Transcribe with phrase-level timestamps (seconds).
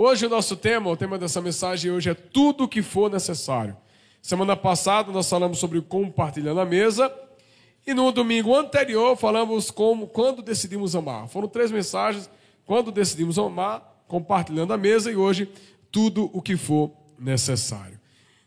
[0.00, 3.76] Hoje o nosso tema, o tema dessa mensagem hoje é tudo o que for necessário.
[4.22, 7.12] Semana passada nós falamos sobre compartilhando a mesa
[7.84, 11.26] e no domingo anterior falamos como quando decidimos amar.
[11.26, 12.30] Foram três mensagens:
[12.64, 15.50] quando decidimos amar, compartilhando a mesa e hoje
[15.90, 17.98] tudo o que for necessário.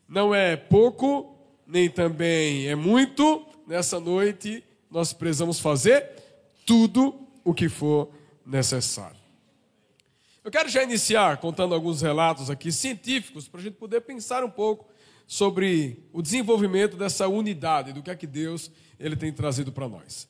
[0.08, 1.36] Não é pouco,
[1.68, 3.46] nem também é muito.
[3.68, 6.12] Nessa noite nós precisamos fazer
[6.66, 7.14] tudo
[7.44, 8.08] o que for
[8.46, 9.21] necessário.
[10.44, 14.50] Eu quero já iniciar contando alguns relatos aqui científicos para a gente poder pensar um
[14.50, 14.88] pouco
[15.28, 20.28] sobre o desenvolvimento dessa unidade, do que é que Deus ele tem trazido para nós.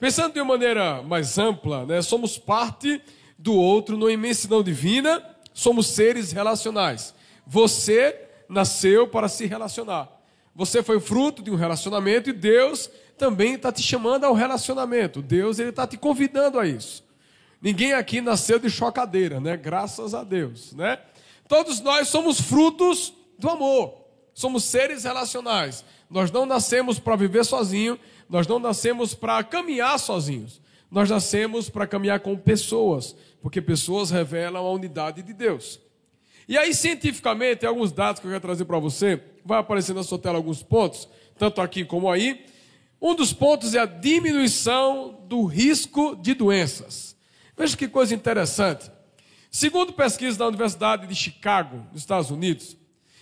[0.00, 3.00] Pensando de uma maneira mais ampla, né, somos parte
[3.38, 7.14] do outro na imensidão divina, somos seres relacionais.
[7.46, 10.10] Você nasceu para se relacionar.
[10.56, 15.22] Você foi fruto de um relacionamento e Deus também está te chamando ao relacionamento.
[15.22, 17.04] Deus ele está te convidando a isso.
[17.62, 19.56] Ninguém aqui nasceu de chocadeira, né?
[19.56, 20.98] Graças a Deus, né?
[21.46, 24.02] Todos nós somos frutos do amor.
[24.34, 25.84] Somos seres relacionais.
[26.10, 30.60] Nós não nascemos para viver sozinho, nós não nascemos para caminhar sozinhos.
[30.90, 35.80] Nós nascemos para caminhar com pessoas, porque pessoas revelam a unidade de Deus.
[36.48, 39.22] E aí, cientificamente, tem alguns dados que eu quero trazer para você.
[39.44, 42.44] Vai aparecer na sua tela alguns pontos, tanto aqui como aí.
[43.00, 47.11] Um dos pontos é a diminuição do risco de doenças.
[47.56, 48.90] Veja que coisa interessante.
[49.50, 52.76] Segundo pesquisa da Universidade de Chicago, nos Estados Unidos,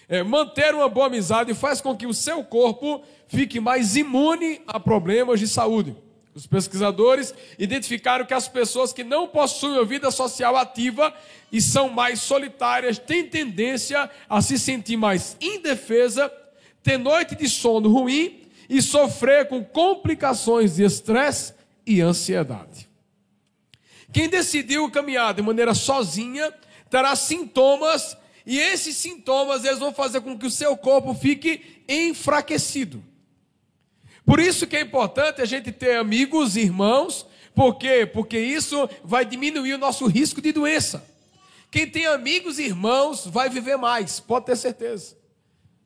[0.08, 4.78] é, manter uma boa amizade faz com que o seu corpo fique mais imune a
[4.78, 5.96] problemas de saúde.
[6.34, 11.14] Os pesquisadores identificaram que as pessoas que não possuem uma vida social ativa
[11.52, 16.32] e são mais solitárias têm tendência a se sentir mais indefesa,
[16.82, 21.54] ter noite de sono ruim e sofrer com complicações de estresse
[21.86, 22.89] e ansiedade.
[24.12, 26.52] Quem decidiu caminhar de maneira sozinha
[26.88, 33.02] terá sintomas e esses sintomas eles vão fazer com que o seu corpo fique enfraquecido.
[34.24, 38.06] Por isso que é importante a gente ter amigos, irmãos, por quê?
[38.06, 41.04] Porque isso vai diminuir o nosso risco de doença.
[41.70, 45.16] Quem tem amigos e irmãos vai viver mais, pode ter certeza.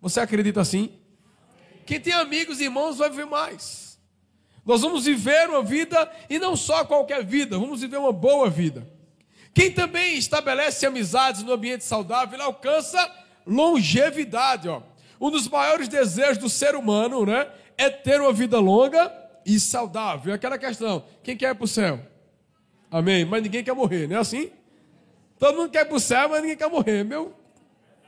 [0.01, 0.93] Você acredita assim?
[1.85, 3.84] Quem tem amigos e irmãos vai viver mais.
[4.65, 8.87] Nós vamos viver uma vida, e não só qualquer vida, vamos viver uma boa vida.
[9.53, 13.11] Quem também estabelece amizades no ambiente saudável, alcança
[13.47, 14.69] longevidade.
[14.69, 14.83] Ó.
[15.21, 19.13] Um dos maiores desejos do ser humano né, é ter uma vida longa
[19.47, 20.33] e saudável.
[20.33, 22.01] É aquela questão: quem quer ir para o céu?
[22.91, 23.25] Amém?
[23.25, 24.51] Mas ninguém quer morrer, não é assim?
[25.39, 27.05] Todo mundo quer ir para o céu, mas ninguém quer morrer.
[27.05, 27.33] Meu,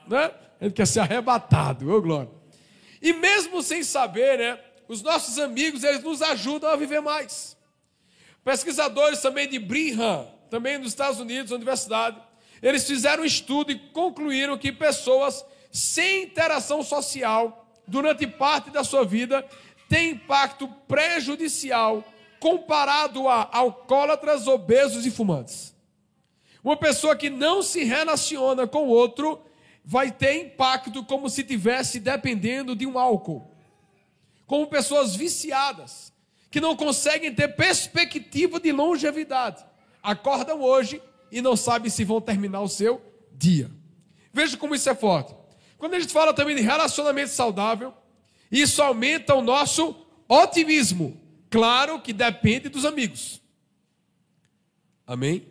[0.08, 0.30] né?
[0.60, 2.30] Ele quer ser arrebatado, ô glória.
[3.00, 4.58] E mesmo sem saber, né?
[4.88, 7.56] Os nossos amigos, eles nos ajudam a viver mais.
[8.44, 12.20] Pesquisadores também de Brigham, também nos Estados Unidos, universidade,
[12.62, 19.04] eles fizeram um estudo e concluíram que pessoas sem interação social durante parte da sua
[19.04, 19.44] vida
[19.88, 22.04] têm impacto prejudicial
[22.38, 25.74] comparado a alcoólatras, obesos e fumantes.
[26.62, 29.42] Uma pessoa que não se relaciona com o outro
[29.84, 33.55] vai ter impacto como se tivesse dependendo de um álcool
[34.46, 36.12] como pessoas viciadas,
[36.50, 39.64] que não conseguem ter perspectiva de longevidade.
[40.02, 43.02] Acordam hoje e não sabem se vão terminar o seu
[43.32, 43.70] dia.
[44.32, 45.34] Veja como isso é forte.
[45.78, 47.92] Quando a gente fala também de relacionamento saudável,
[48.50, 49.96] isso aumenta o nosso
[50.28, 51.20] otimismo.
[51.50, 53.40] Claro que depende dos amigos.
[55.06, 55.46] Amém?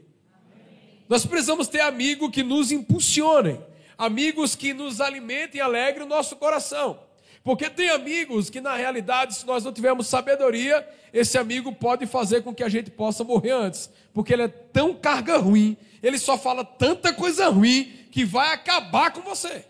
[1.08, 3.64] Nós precisamos ter amigos que nos impulsionem,
[3.98, 7.05] amigos que nos alimentem e alegrem o nosso coração.
[7.46, 10.84] Porque tem amigos que, na realidade, se nós não tivermos sabedoria,
[11.14, 13.88] esse amigo pode fazer com que a gente possa morrer antes.
[14.12, 19.14] Porque ele é tão carga ruim, ele só fala tanta coisa ruim, que vai acabar
[19.14, 19.64] com você.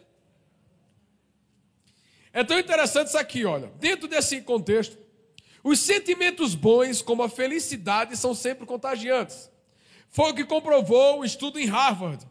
[2.32, 3.70] É tão interessante isso aqui, olha.
[3.78, 4.98] Dentro desse contexto,
[5.62, 9.52] os sentimentos bons, como a felicidade, são sempre contagiantes.
[10.10, 12.26] Foi o que comprovou o estudo em Harvard,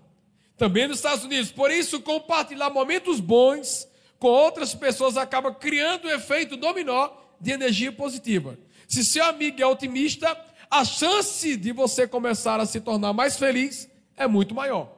[0.57, 1.53] também nos Estados Unidos.
[1.53, 3.87] Por isso, compartilhar momentos bons
[4.25, 8.59] com outras pessoas acaba criando um efeito dominó de energia positiva.
[8.89, 10.35] Se seu amigo é otimista,
[10.71, 13.87] a chance de você começar a se tornar mais feliz
[14.17, 14.97] é muito maior.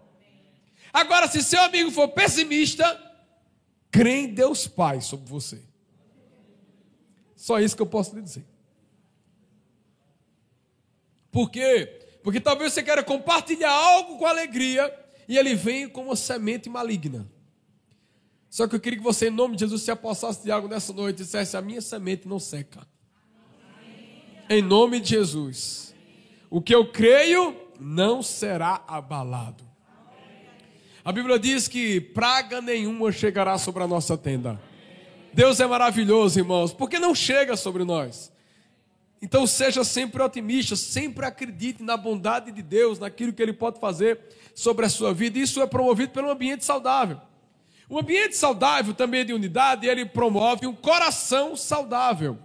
[0.92, 2.84] Agora, se seu amigo for pessimista,
[3.90, 5.60] crê em Deus Pai sobre você.
[7.34, 8.46] Só isso que eu posso lhe dizer.
[11.32, 12.20] Por quê?
[12.22, 14.96] Porque talvez você queira compartilhar algo com alegria
[15.26, 17.28] e ele vem como uma semente maligna.
[18.48, 20.92] Só que eu queria que você, em nome de Jesus, se apossasse de algo nessa
[20.92, 22.86] noite e dissesse: A minha semente não seca.
[24.48, 25.94] Em nome de Jesus.
[26.48, 29.64] O que eu creio não será abalado.
[31.04, 34.60] A Bíblia diz que praga nenhuma chegará sobre a nossa tenda.
[35.32, 38.32] Deus é maravilhoso, irmãos, porque não chega sobre nós.
[39.20, 44.18] Então seja sempre otimista, sempre acredite na bondade de Deus, naquilo que Ele pode fazer
[44.54, 45.38] sobre a sua vida.
[45.38, 47.20] Isso é promovido pelo ambiente saudável.
[47.88, 52.36] Um ambiente saudável também de unidade, ele promove um coração saudável.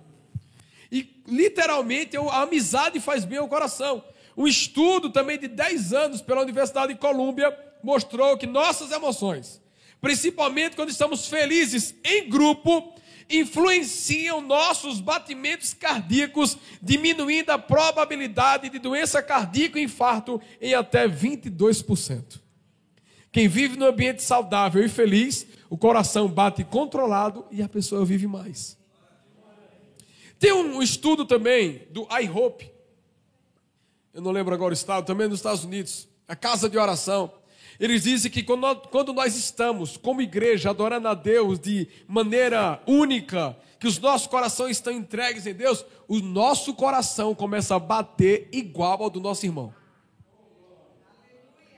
[0.91, 4.03] E literalmente a amizade faz bem ao coração.
[4.37, 9.59] Um estudo também de 10 anos pela Universidade de Colômbia mostrou que nossas emoções,
[9.99, 12.93] principalmente quando estamos felizes em grupo,
[13.29, 22.39] influenciam nossos batimentos cardíacos, diminuindo a probabilidade de doença cardíaca e infarto em até 22%.
[23.31, 28.27] Quem vive num ambiente saudável e feliz, o coração bate controlado e a pessoa vive
[28.27, 28.77] mais.
[30.37, 32.71] Tem um estudo também do iHope,
[34.13, 37.31] eu não lembro agora o estado, também nos Estados Unidos, a casa de oração.
[37.79, 42.81] Eles dizem que quando nós, quando nós estamos, como igreja, adorando a Deus de maneira
[42.85, 48.49] única, que os nossos corações estão entregues em Deus, o nosso coração começa a bater
[48.51, 49.73] igual ao do nosso irmão.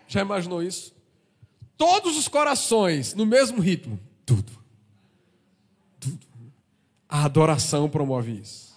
[0.08, 0.94] Já imaginou isso?
[1.78, 4.00] Todos os corações no mesmo ritmo.
[4.26, 4.52] Tudo.
[6.00, 6.26] Tudo.
[7.10, 8.74] A adoração promove isso.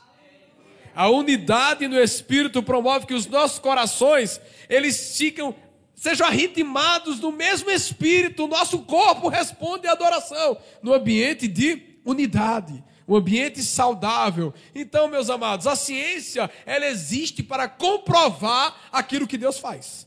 [0.95, 5.55] A unidade no Espírito promove que os nossos corações, eles ficam
[5.97, 12.85] sejam ritmados no mesmo espírito, o nosso corpo responde à adoração, no ambiente de unidade,
[13.09, 14.53] um ambiente saudável.
[14.75, 20.06] Então, meus amados, a ciência, ela existe para comprovar aquilo que Deus faz.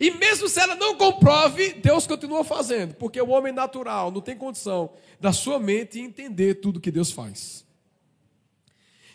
[0.00, 4.34] E mesmo se ela não comprove, Deus continua fazendo, porque o homem natural não tem
[4.34, 7.66] condição da sua mente entender tudo que Deus faz.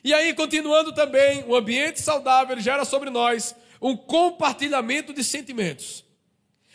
[0.04, 6.06] E aí, continuando também, o ambiente saudável gera sobre nós um compartilhamento de sentimentos.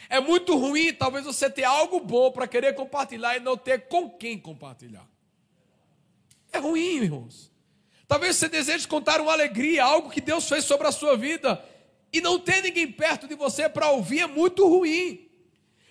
[0.09, 4.11] É muito ruim, talvez você ter algo bom para querer compartilhar e não ter com
[4.11, 5.07] quem compartilhar.
[6.53, 7.49] É ruim, irmãos.
[8.09, 11.65] Talvez você deseje contar uma alegria, algo que Deus fez sobre a sua vida,
[12.13, 15.29] e não ter ninguém perto de você para ouvir é muito ruim.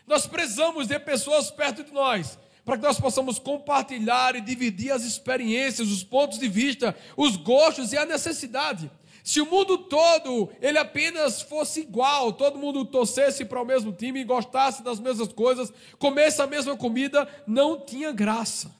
[0.05, 5.03] Nós precisamos de pessoas perto de nós, para que nós possamos compartilhar e dividir as
[5.03, 8.91] experiências, os pontos de vista, os gostos e a necessidade.
[9.23, 14.23] Se o mundo todo ele apenas fosse igual, todo mundo torcesse para o mesmo time,
[14.23, 18.75] gostasse das mesmas coisas, comesse a mesma comida, não tinha graça.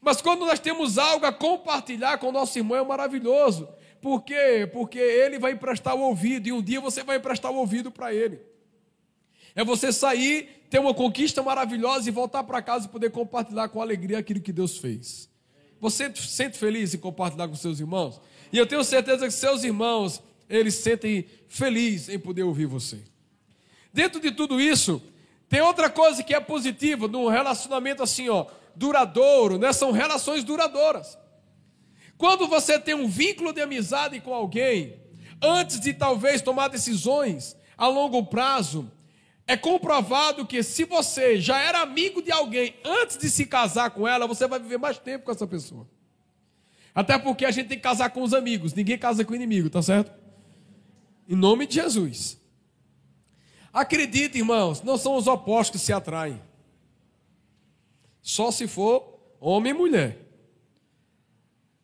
[0.00, 3.68] Mas quando nós temos algo a compartilhar com o nosso irmão é maravilhoso.
[4.02, 4.68] Por quê?
[4.72, 8.12] Porque ele vai emprestar o ouvido e um dia você vai emprestar o ouvido para
[8.12, 8.40] ele.
[9.54, 13.80] É você sair, ter uma conquista maravilhosa e voltar para casa e poder compartilhar com
[13.80, 15.30] alegria aquilo que Deus fez.
[15.80, 18.20] Você se sente feliz em compartilhar com seus irmãos?
[18.52, 20.20] E eu tenho certeza que seus irmãos,
[20.50, 22.98] eles sentem feliz em poder ouvir você.
[23.92, 25.00] Dentro de tudo isso,
[25.48, 29.72] tem outra coisa que é positiva num relacionamento assim, ó, duradouro, né?
[29.72, 31.16] São relações duradouras.
[32.22, 34.94] Quando você tem um vínculo de amizade com alguém,
[35.42, 38.88] antes de talvez tomar decisões a longo prazo,
[39.44, 44.06] é comprovado que se você já era amigo de alguém antes de se casar com
[44.06, 45.84] ela, você vai viver mais tempo com essa pessoa.
[46.94, 49.68] Até porque a gente tem que casar com os amigos, ninguém casa com o inimigo,
[49.68, 50.12] tá certo?
[51.28, 52.40] Em nome de Jesus.
[53.72, 56.40] Acredite, irmãos, não são os opostos que se atraem.
[58.20, 60.31] Só se for homem e mulher.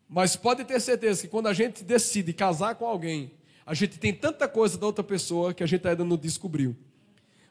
[0.09, 3.31] Mas pode ter certeza que quando a gente decide casar com alguém,
[3.63, 6.75] a gente tem tanta coisa da outra pessoa que a gente ainda não descobriu.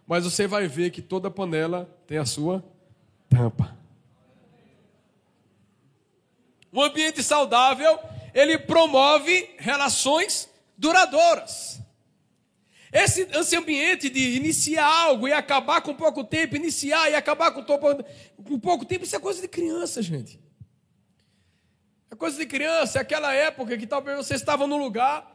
[0.04, 2.64] Mas você vai ver que toda panela tem a sua
[3.28, 3.78] tampa.
[6.72, 7.96] Um ambiente saudável,
[8.34, 11.80] ele promove relações duradouras.
[12.92, 17.62] Esse, esse ambiente de iniciar algo e acabar com pouco tempo, iniciar e acabar com,
[17.62, 20.40] com pouco tempo, isso é coisa de criança, gente.
[22.10, 25.30] É coisa de criança, é aquela época que talvez você estava no lugar,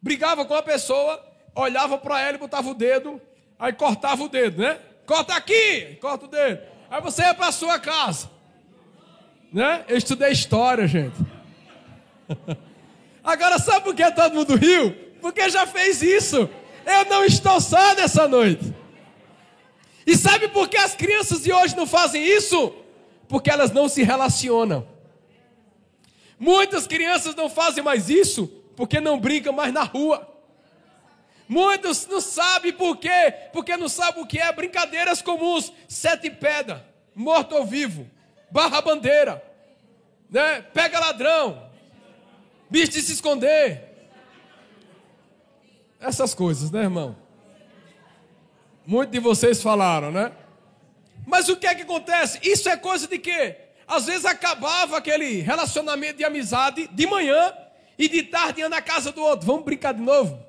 [0.00, 1.22] brigava com a pessoa,
[1.54, 3.20] olhava para ela e botava o dedo,
[3.58, 4.78] aí cortava o dedo, né?
[5.04, 6.62] Corta aqui, corta o dedo.
[6.88, 8.30] Aí você ia para a sua casa.
[9.52, 9.84] Né?
[9.88, 11.16] Eu estudei história, gente.
[13.22, 14.92] Agora, sabe por que todo mundo riu?
[15.20, 16.48] Porque já fez isso.
[16.86, 18.74] Eu não estou só nessa noite.
[20.06, 22.74] E sabe por que as crianças de hoje não fazem isso?
[23.28, 24.86] Porque elas não se relacionam.
[26.42, 30.28] Muitas crianças não fazem mais isso porque não brincam mais na rua.
[31.48, 33.32] Muitos não sabem por quê?
[33.52, 36.80] Porque não sabem o que é brincadeiras comuns, sete pedras,
[37.14, 38.10] morto ou vivo
[38.50, 39.40] barra bandeira,
[40.28, 40.62] né?
[40.74, 41.70] Pega ladrão,
[42.68, 44.08] bicho de se esconder.
[46.00, 47.16] Essas coisas, né, irmão?
[48.84, 50.32] Muitos de vocês falaram, né?
[51.24, 52.40] Mas o que é que acontece?
[52.42, 53.61] Isso é coisa de quê?
[53.92, 57.52] Às vezes acabava aquele relacionamento de amizade de manhã
[57.98, 59.46] e de tarde ia na casa do outro.
[59.46, 60.42] Vamos brincar de novo?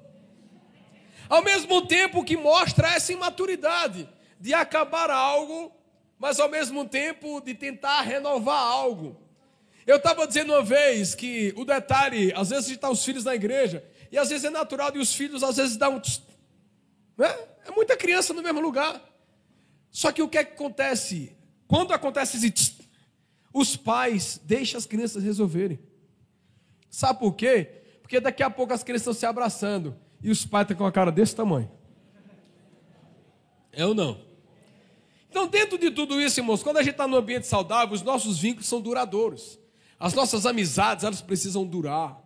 [1.27, 4.07] Ao mesmo tempo que mostra essa imaturidade
[4.39, 5.75] de acabar algo,
[6.17, 9.21] mas ao mesmo tempo de tentar renovar algo.
[9.85, 13.83] Eu estava dizendo uma vez que o detalhe, às vezes está os filhos na igreja,
[14.09, 16.01] e às vezes é natural de os filhos às vezes dão um.
[17.17, 17.27] Né?
[17.67, 19.01] É muita criança no mesmo lugar.
[19.91, 21.35] Só que o que, é que acontece?
[21.67, 22.49] Quando acontece esse
[23.53, 25.79] os pais deixam as crianças resolverem.
[26.89, 27.83] Sabe por quê?
[28.01, 30.91] Porque daqui a pouco as crianças estão se abraçando e os pais estão com a
[30.91, 31.71] cara desse tamanho.
[33.71, 34.19] É ou não?
[35.29, 38.37] Então, dentro de tudo isso, irmãos, quando a gente está num ambiente saudável, os nossos
[38.39, 39.59] vínculos são duradouros.
[39.99, 42.21] As nossas amizades, elas precisam durar.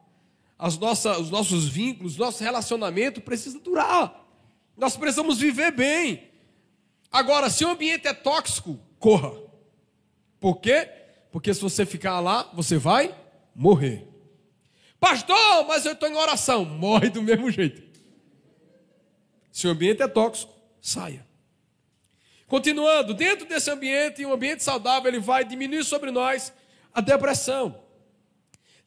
[0.60, 4.26] As nossas, os nossos vínculos, o nosso relacionamento precisa durar.
[4.76, 6.30] Nós precisamos viver bem.
[7.12, 9.32] Agora, se o ambiente é tóxico, corra.
[10.40, 10.90] Por quê?
[11.32, 13.16] Porque se você ficar lá, você vai
[13.56, 14.08] morrer.
[15.00, 16.66] Pastor, mas eu estou em oração.
[16.66, 17.84] Morre do mesmo jeito.
[19.52, 21.26] Se o ambiente é tóxico, saia.
[22.48, 26.54] Continuando, dentro desse ambiente, um ambiente saudável, ele vai diminuir sobre nós
[26.94, 27.84] a depressão.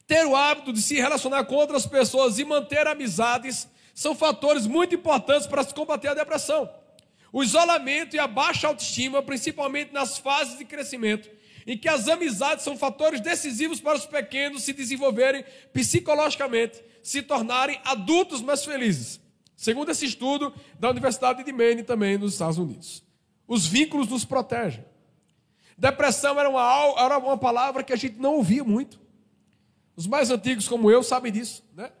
[0.07, 4.95] Ter o hábito de se relacionar com outras pessoas e manter amizades são fatores muito
[4.95, 6.69] importantes para se combater a depressão.
[7.31, 11.29] O isolamento e a baixa autoestima, principalmente nas fases de crescimento,
[11.65, 17.79] em que as amizades são fatores decisivos para os pequenos se desenvolverem psicologicamente, se tornarem
[17.83, 19.19] adultos mais felizes.
[19.55, 23.03] Segundo esse estudo da Universidade de Maine, também nos Estados Unidos.
[23.47, 24.83] Os vínculos nos protegem.
[25.77, 26.61] Depressão era uma,
[26.97, 28.99] era uma palavra que a gente não ouvia muito.
[29.95, 31.91] Os mais antigos, como eu, sabem disso, né?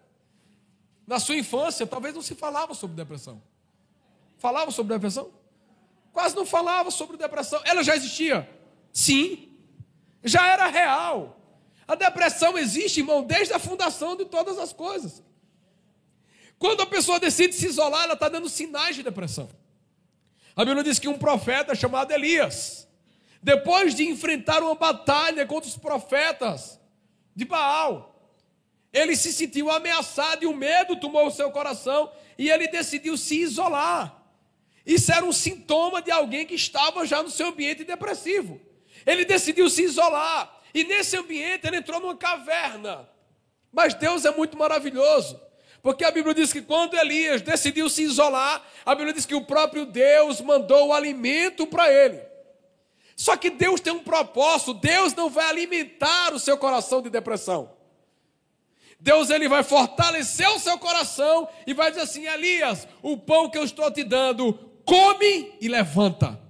[1.05, 3.41] Na sua infância, talvez não se falava sobre depressão.
[4.37, 5.29] Falava sobre depressão?
[6.11, 7.61] Quase não falava sobre depressão.
[7.63, 8.49] Ela já existia?
[8.91, 9.50] Sim.
[10.23, 11.37] Já era real.
[11.87, 15.23] A depressão existe, irmão, desde a fundação de todas as coisas.
[16.57, 19.49] Quando a pessoa decide se isolar, ela está dando sinais de depressão.
[20.55, 22.87] A Bíblia diz que um profeta chamado Elias,
[23.41, 26.79] depois de enfrentar uma batalha contra os profetas
[27.35, 28.11] de Baal,
[28.93, 33.39] ele se sentiu ameaçado e o medo tomou o seu coração e ele decidiu se
[33.39, 34.21] isolar.
[34.85, 38.59] Isso era um sintoma de alguém que estava já no seu ambiente depressivo.
[39.05, 43.09] Ele decidiu se isolar e nesse ambiente ele entrou numa caverna.
[43.71, 45.39] Mas Deus é muito maravilhoso,
[45.81, 49.45] porque a Bíblia diz que quando Elias decidiu se isolar, a Bíblia diz que o
[49.45, 52.21] próprio Deus mandou o alimento para ele.
[53.15, 57.71] Só que Deus tem um propósito, Deus não vai alimentar o seu coração de depressão.
[58.99, 63.57] Deus ele vai fortalecer o seu coração e vai dizer assim: Elias, o pão que
[63.57, 64.53] eu estou te dando,
[64.85, 66.40] come e levanta.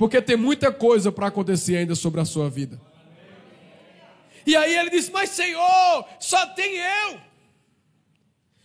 [0.00, 2.80] Porque tem muita coisa para acontecer ainda sobre a sua vida.
[4.46, 7.20] E aí ele disse: Mas Senhor, só tem eu.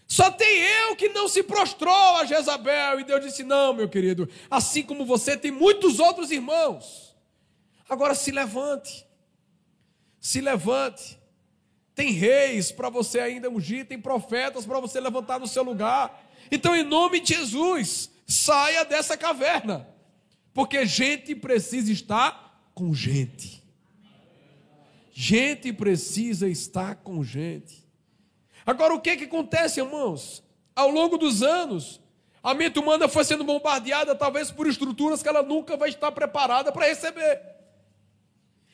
[0.07, 3.01] Só tem eu que não se prostrou a Jezabel.
[3.01, 7.13] E Deus disse: Não, meu querido, assim como você, tem muitos outros irmãos.
[7.89, 9.05] Agora se levante.
[10.21, 11.19] Se levante.
[11.93, 16.17] Tem reis para você ainda ungir, tem profetas para você levantar no seu lugar.
[16.49, 19.94] Então, em nome de Jesus, saia dessa caverna.
[20.55, 23.61] Porque gente precisa estar com gente.
[25.11, 27.85] Gente precisa estar com gente.
[28.65, 30.41] Agora, o que, que acontece, irmãos?
[30.73, 31.99] Ao longo dos anos,
[32.41, 36.71] a mente humana foi sendo bombardeada, talvez por estruturas que ela nunca vai estar preparada
[36.71, 37.41] para receber.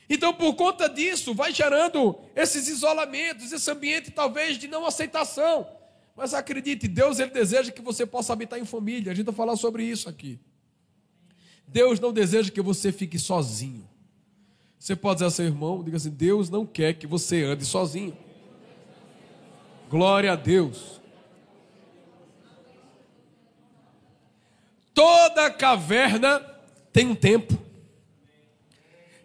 [0.08, 5.68] Então, por conta disso, vai gerando esses isolamentos, esse ambiente talvez de não aceitação.
[6.16, 9.12] Mas acredite, Deus ele deseja que você possa habitar em família.
[9.12, 10.40] A gente vai falar sobre isso aqui.
[11.72, 13.88] Deus não deseja que você fique sozinho.
[14.78, 18.18] Você pode dizer ao seu irmão, diga assim: Deus não quer que você ande sozinho.
[19.90, 21.00] Glória a Deus.
[24.94, 26.40] Toda caverna
[26.92, 27.58] tem um tempo.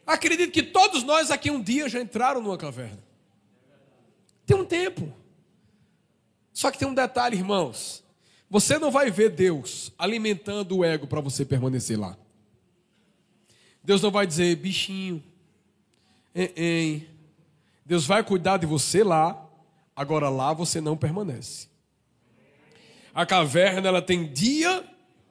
[0.06, 3.02] Acredito que todos nós aqui um dia já entraram numa caverna.
[4.46, 5.12] Tem um tempo.
[6.52, 8.04] Só que tem um detalhe, irmãos.
[8.48, 12.16] Você não vai ver Deus alimentando o ego para você permanecer lá.
[13.86, 15.22] Deus não vai dizer, bichinho,
[16.34, 17.08] hein, hein.
[17.84, 19.48] Deus vai cuidar de você lá,
[19.94, 21.68] agora lá você não permanece.
[23.14, 24.84] A caverna ela tem dia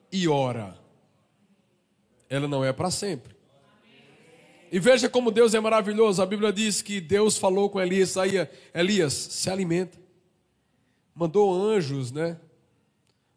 [0.09, 0.77] e hora.
[2.29, 3.35] Ela não é para sempre.
[4.71, 6.21] E veja como Deus é maravilhoso.
[6.21, 8.15] A Bíblia diz que Deus falou com Elias,
[8.74, 9.97] Elias, se alimenta.
[11.13, 12.39] Mandou anjos, né?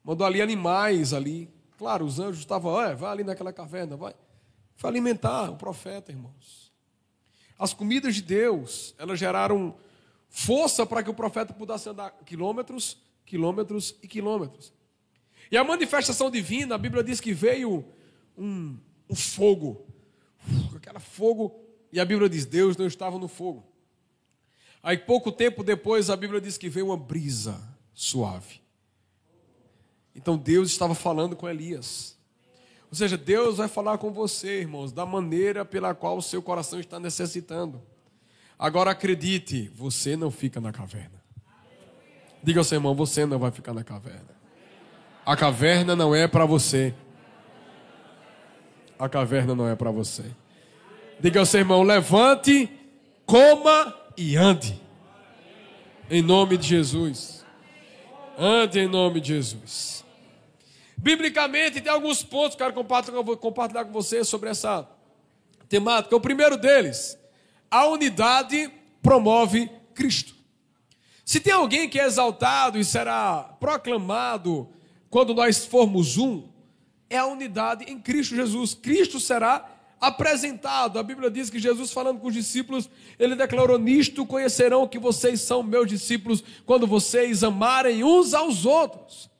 [0.05, 1.51] Mandou ali animais ali.
[1.77, 4.15] Claro, os anjos estavam, olha, vai ali naquela caverna, vai.
[4.79, 6.73] Foi alimentar o profeta, irmãos.
[7.59, 9.75] As comidas de Deus, elas geraram
[10.29, 14.73] força para que o profeta pudesse andar quilômetros, quilômetros e quilômetros.
[15.51, 17.85] E a manifestação divina, a Bíblia diz que veio
[18.37, 18.79] um,
[19.11, 19.85] um fogo,
[20.77, 21.61] aquele fogo,
[21.93, 23.67] e a Bíblia diz: Deus não estava no fogo.
[24.81, 27.61] Aí, pouco tempo depois, a Bíblia diz que veio uma brisa
[27.93, 28.61] suave.
[30.15, 32.17] Então, Deus estava falando com Elias.
[32.91, 36.81] Ou seja, Deus vai falar com você, irmãos, da maneira pela qual o seu coração
[36.81, 37.83] está necessitando.
[38.59, 41.23] Agora acredite, você não fica na caverna.
[42.43, 44.37] Diga ao seu irmão, você não vai ficar na caverna.
[45.25, 46.95] A caverna não é para você.
[48.99, 50.25] A caverna não é para você.
[51.21, 52.71] Diga ao seu irmão, levante,
[53.27, 54.81] coma e ande.
[56.11, 57.45] Em nome de Jesus.
[58.39, 60.05] Ande em nome de Jesus.
[61.01, 64.87] Biblicamente, tem alguns pontos que eu quero compartilhar com você sobre essa
[65.69, 66.17] temática.
[66.17, 67.17] O primeiro deles,
[67.71, 70.35] a unidade promove Cristo.
[71.25, 74.69] Se tem alguém que é exaltado e será proclamado
[75.09, 76.49] quando nós formos um,
[77.09, 78.75] é a unidade em Cristo Jesus.
[78.75, 80.99] Cristo será apresentado.
[80.99, 85.41] A Bíblia diz que Jesus, falando com os discípulos, ele declarou: Nisto conhecerão que vocês
[85.41, 89.31] são meus discípulos, quando vocês amarem uns aos outros.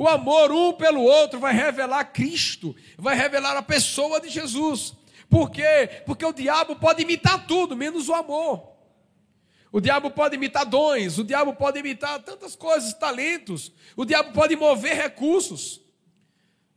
[0.00, 4.94] O amor um pelo outro vai revelar Cristo, vai revelar a pessoa de Jesus.
[5.28, 5.90] Por quê?
[6.06, 8.66] Porque o diabo pode imitar tudo, menos o amor.
[9.70, 14.56] O diabo pode imitar dons, o diabo pode imitar tantas coisas, talentos, o diabo pode
[14.56, 15.82] mover recursos.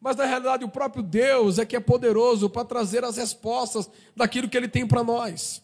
[0.02, 4.50] Mas na realidade o próprio Deus é que é poderoso para trazer as respostas daquilo
[4.50, 5.64] que ele tem para nós.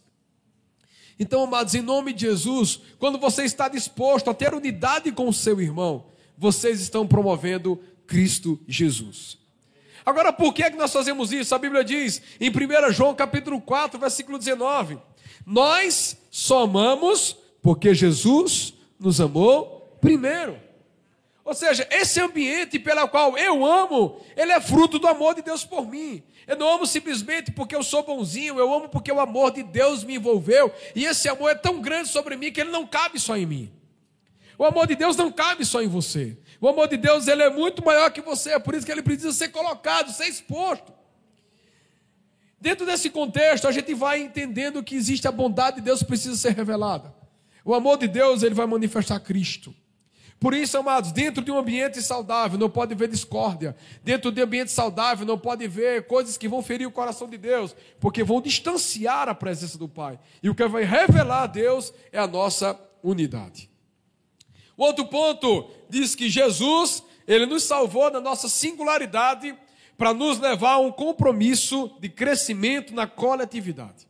[1.20, 5.34] Então, amados, em nome de Jesus, quando você está disposto a ter unidade com o
[5.34, 6.06] seu irmão,
[6.40, 7.78] vocês estão promovendo
[8.08, 9.38] Cristo Jesus.
[10.06, 11.54] Agora, por que, é que nós fazemos isso?
[11.54, 14.98] A Bíblia diz em 1 João capítulo 4, versículo 19:
[15.46, 20.58] Nós só amamos porque Jesus nos amou primeiro.
[21.44, 25.66] Ou seja, esse ambiente pelo qual eu amo, ele é fruto do amor de Deus
[25.66, 26.24] por mim.
[26.48, 30.04] Eu não amo simplesmente porque eu sou bonzinho, eu amo porque o amor de Deus
[30.04, 30.72] me envolveu.
[30.96, 33.79] E esse amor é tão grande sobre mim que ele não cabe só em mim.
[34.60, 36.38] O amor de Deus não cabe só em você.
[36.60, 39.02] O amor de Deus ele é muito maior que você, é por isso que ele
[39.02, 40.92] precisa ser colocado, ser exposto.
[42.60, 46.36] Dentro desse contexto, a gente vai entendendo que existe a bondade de Deus que precisa
[46.36, 47.16] ser revelada.
[47.64, 49.74] O amor de Deus, ele vai manifestar Cristo.
[50.38, 53.78] Por isso, amados, dentro de um ambiente saudável não pode haver discórdia.
[54.04, 57.38] Dentro de um ambiente saudável não pode haver coisas que vão ferir o coração de
[57.38, 60.20] Deus, porque vão distanciar a presença do Pai.
[60.44, 63.70] E o que vai revelar a Deus é a nossa unidade.
[64.80, 69.54] O outro ponto diz que Jesus, ele nos salvou da nossa singularidade
[69.98, 74.08] para nos levar a um compromisso de crescimento na coletividade.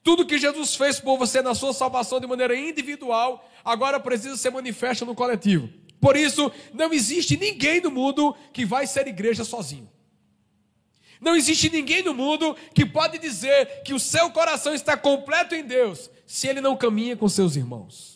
[0.00, 4.50] Tudo que Jesus fez por você na sua salvação de maneira individual, agora precisa ser
[4.50, 5.68] manifesto no coletivo.
[6.00, 9.90] Por isso, não existe ninguém no mundo que vai ser igreja sozinho.
[11.20, 15.64] Não existe ninguém no mundo que pode dizer que o seu coração está completo em
[15.64, 18.11] Deus se ele não caminha com seus irmãos.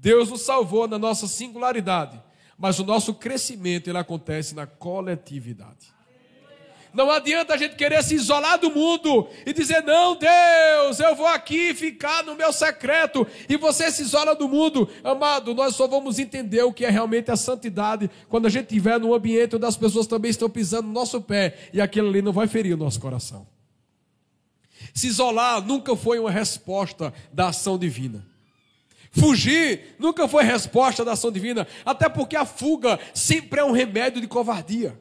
[0.00, 2.22] Deus nos salvou na nossa singularidade,
[2.56, 5.98] mas o nosso crescimento ele acontece na coletividade.
[6.94, 11.26] Não adianta a gente querer se isolar do mundo e dizer: Não, Deus, eu vou
[11.26, 14.88] aqui ficar no meu secreto, e você se isola do mundo.
[15.04, 18.98] Amado, nós só vamos entender o que é realmente a santidade quando a gente estiver
[18.98, 22.32] num ambiente onde as pessoas também estão pisando no nosso pé, e aquilo ali não
[22.32, 23.46] vai ferir o nosso coração.
[24.94, 28.24] Se isolar nunca foi uma resposta da ação divina.
[29.10, 34.20] Fugir nunca foi resposta da ação divina, até porque a fuga sempre é um remédio
[34.20, 34.98] de covardia.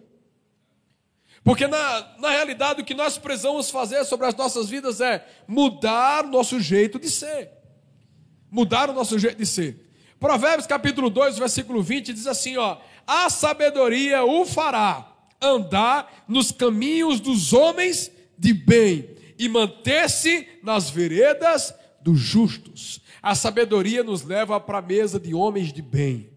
[1.43, 6.25] Porque na, na realidade o que nós precisamos fazer sobre as nossas vidas é mudar
[6.25, 7.51] o nosso jeito de ser.
[8.51, 9.87] Mudar o nosso jeito de ser.
[10.19, 15.09] Provérbios capítulo 2, versículo 20 diz assim, ó: "A sabedoria o fará
[15.41, 24.03] andar nos caminhos dos homens de bem e manter-se nas veredas dos justos." A sabedoria
[24.03, 26.29] nos leva para a mesa de homens de bem.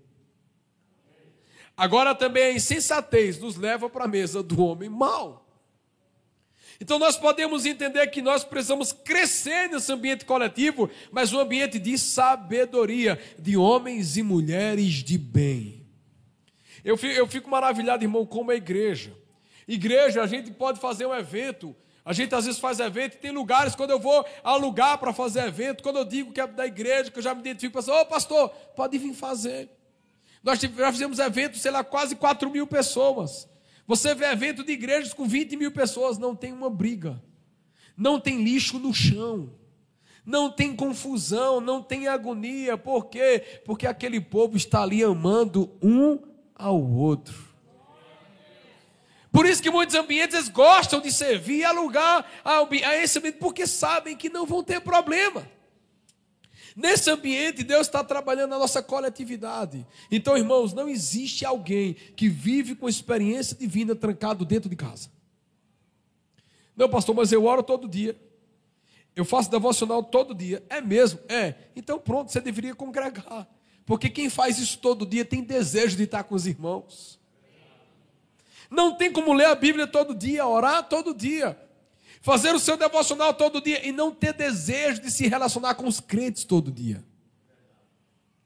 [1.76, 5.46] Agora também a insensatez nos leva para a mesa do homem mau.
[6.80, 11.96] Então nós podemos entender que nós precisamos crescer nesse ambiente coletivo, mas um ambiente de
[11.98, 15.86] sabedoria, de homens e mulheres de bem.
[16.82, 19.14] Eu fico, eu fico maravilhado, irmão, como a igreja.
[19.68, 23.74] Igreja, a gente pode fazer um evento a gente às vezes faz evento, tem lugares
[23.74, 27.18] quando eu vou alugar para fazer evento, quando eu digo que é da igreja, que
[27.18, 29.68] eu já me identifico, pessoal, ô pastor, pode vir fazer.
[30.42, 33.48] Nós já fizemos eventos, sei lá, quase 4 mil pessoas.
[33.86, 37.22] Você vê evento de igrejas com 20 mil pessoas, não tem uma briga,
[37.96, 39.52] não tem lixo no chão,
[40.24, 42.78] não tem confusão, não tem agonia.
[42.78, 43.60] Por quê?
[43.64, 46.18] Porque aquele povo está ali amando um
[46.54, 47.49] ao outro.
[49.32, 54.16] Por isso que muitos ambientes gostam de servir e alugar a esse ambiente, porque sabem
[54.16, 55.46] que não vão ter problema.
[56.74, 59.86] Nesse ambiente, Deus está trabalhando na nossa coletividade.
[60.10, 65.10] Então, irmãos, não existe alguém que vive com experiência divina trancado dentro de casa.
[66.76, 68.18] Não, pastor, mas eu oro todo dia.
[69.14, 70.64] Eu faço devocional todo dia.
[70.68, 71.20] É mesmo?
[71.28, 71.54] É.
[71.76, 73.48] Então, pronto, você deveria congregar.
[73.84, 77.19] Porque quem faz isso todo dia tem desejo de estar com os irmãos.
[78.70, 81.58] Não tem como ler a Bíblia todo dia, orar todo dia
[82.20, 86.00] fazer o seu devocional todo dia e não ter desejo de se relacionar com os
[86.00, 87.02] crentes todo dia.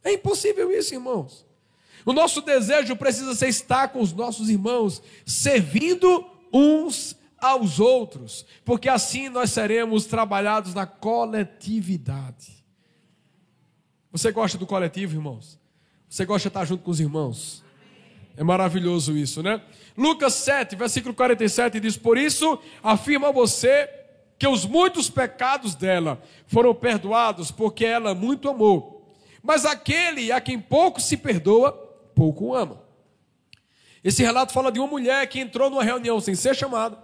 [0.02, 1.44] É impossível isso, irmãos.
[2.04, 8.88] O nosso desejo precisa ser estar com os nossos irmãos, servindo uns aos outros, porque
[8.88, 12.64] assim nós seremos trabalhados na coletividade.
[14.12, 15.58] Você gosta do coletivo, irmãos?
[16.08, 17.63] Você gosta de estar junto com os irmãos?
[18.36, 19.60] É maravilhoso isso, né?
[19.96, 23.88] Lucas 7, versículo 47 diz: Por isso afirma você
[24.38, 29.14] que os muitos pecados dela foram perdoados, porque ela muito amou.
[29.42, 31.72] Mas aquele a quem pouco se perdoa,
[32.14, 32.82] pouco ama.
[34.02, 36.98] Esse relato fala de uma mulher que entrou numa reunião sem ser chamada,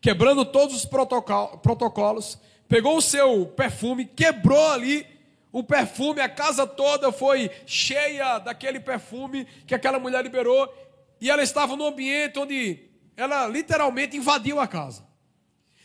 [0.00, 5.06] quebrando todos os protocolos, pegou o seu perfume, quebrou ali
[5.52, 10.72] o perfume, a casa toda foi cheia daquele perfume que aquela mulher liberou
[11.20, 12.80] e ela estava num ambiente onde
[13.16, 15.06] ela literalmente invadiu a casa.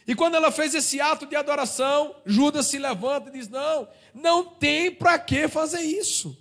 [0.08, 4.45] E quando ela fez esse ato de adoração, Judas se levanta e diz: Não, não
[4.45, 6.36] tem para que fazer isso.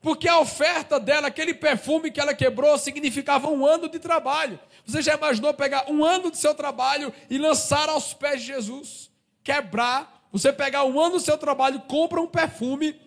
[0.00, 4.58] Porque a oferta dela, aquele perfume que ela quebrou, significava um ano de trabalho.
[4.84, 9.10] Você já imaginou pegar um ano do seu trabalho e lançar aos pés de Jesus?
[9.42, 13.00] Quebrar, você pegar um ano do seu trabalho, compra um perfume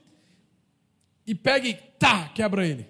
[1.26, 2.88] e pega e tá, quebra ele.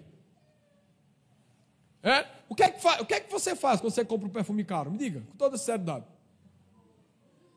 [2.03, 2.23] É?
[2.47, 4.63] O, que é que o que é que você faz quando você compra um perfume
[4.63, 4.91] caro?
[4.91, 6.05] Me diga, com toda seriedade.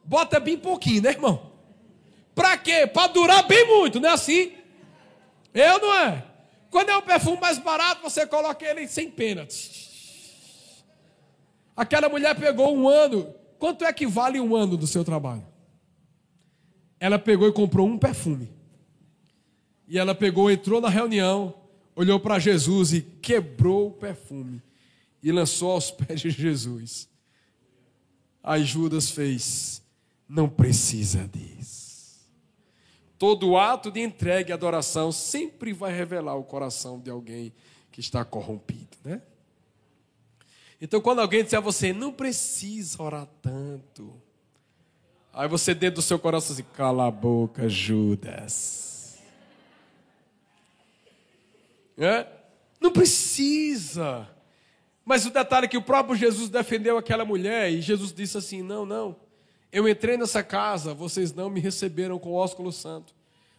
[0.03, 1.53] Bota bem pouquinho, né, irmão?
[2.35, 2.87] Para quê?
[2.87, 4.55] Para durar bem muito, não é assim?
[5.53, 6.25] Eu não é.
[6.71, 9.47] Quando é um perfume mais barato, você coloca ele sem pena.
[11.77, 13.35] Aquela mulher pegou um ano.
[13.59, 15.50] Quanto é que vale um ano do seu trabalho?
[17.01, 18.53] Ela pegou e comprou um perfume.
[19.89, 21.55] E ela pegou, entrou na reunião,
[21.97, 24.63] olhou para Jesus e quebrou o perfume
[25.23, 27.09] e lançou aos pés de Jesus.
[28.43, 29.83] Aí Judas fez:
[30.29, 31.91] não precisa disso.
[33.19, 37.53] Todo ato de entrega e adoração sempre vai revelar o coração de alguém
[37.91, 39.21] que está corrompido, né?
[40.81, 44.15] Então, quando alguém disser a você, não precisa orar tanto,
[45.33, 49.19] aí você dentro do seu coração assim, cala a boca, Judas.
[51.97, 52.27] É?
[52.81, 54.29] Não precisa.
[55.05, 58.63] Mas o detalhe é que o próprio Jesus defendeu aquela mulher e Jesus disse assim:
[58.63, 59.17] Não, não.
[59.73, 63.15] Eu entrei nessa casa, vocês não me receberam com ósculo santo.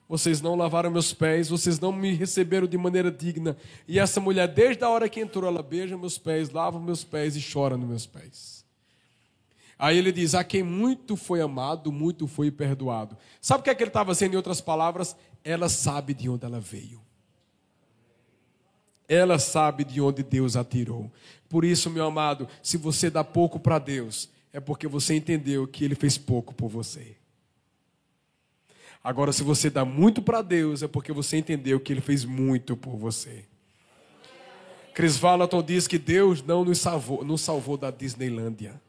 [0.10, 3.56] Vocês não lavaram meus pés, vocês não me receberam de maneira digna.
[3.88, 7.38] E essa mulher, desde a hora que entrou, ela beija meus pés, lava meus pés
[7.38, 8.61] e chora nos meus pés.
[9.82, 13.18] Aí ele diz: A quem muito foi amado, muito foi perdoado.
[13.42, 15.16] Sabe o que, é que ele estava dizendo em outras palavras?
[15.44, 17.02] Ela sabe de onde ela veio
[19.12, 21.12] ela sabe de onde Deus a tirou.
[21.50, 25.84] Por isso, meu amado, se você dá pouco para Deus, é porque você entendeu que
[25.84, 27.18] Ele fez pouco por você.
[29.04, 32.78] Agora, se você dá muito para Deus, é porque você entendeu que Ele fez muito
[32.78, 33.44] por você.
[34.94, 38.82] Chris Valaton diz que Deus não nos salvou, nos salvou da Disneylândia.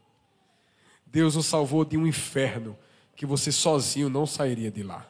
[1.12, 2.76] Deus nos salvou de um inferno
[3.14, 5.06] que você sozinho não sairia de lá.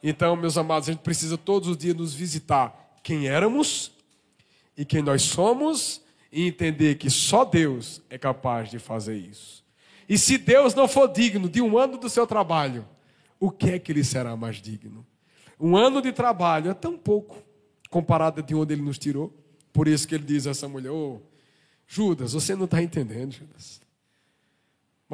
[0.00, 3.90] Então, meus amados, a gente precisa todos os dias nos visitar quem éramos
[4.76, 9.64] e quem nós somos e entender que só Deus é capaz de fazer isso.
[10.08, 12.86] E se Deus não for digno de um ano do seu trabalho,
[13.40, 15.04] o que é que ele será mais digno?
[15.58, 17.42] Um ano de trabalho é tão pouco
[17.90, 19.34] comparado de onde ele nos tirou.
[19.72, 21.20] Por isso que ele diz a essa mulher: oh,
[21.88, 23.83] Judas, você não está entendendo, Judas.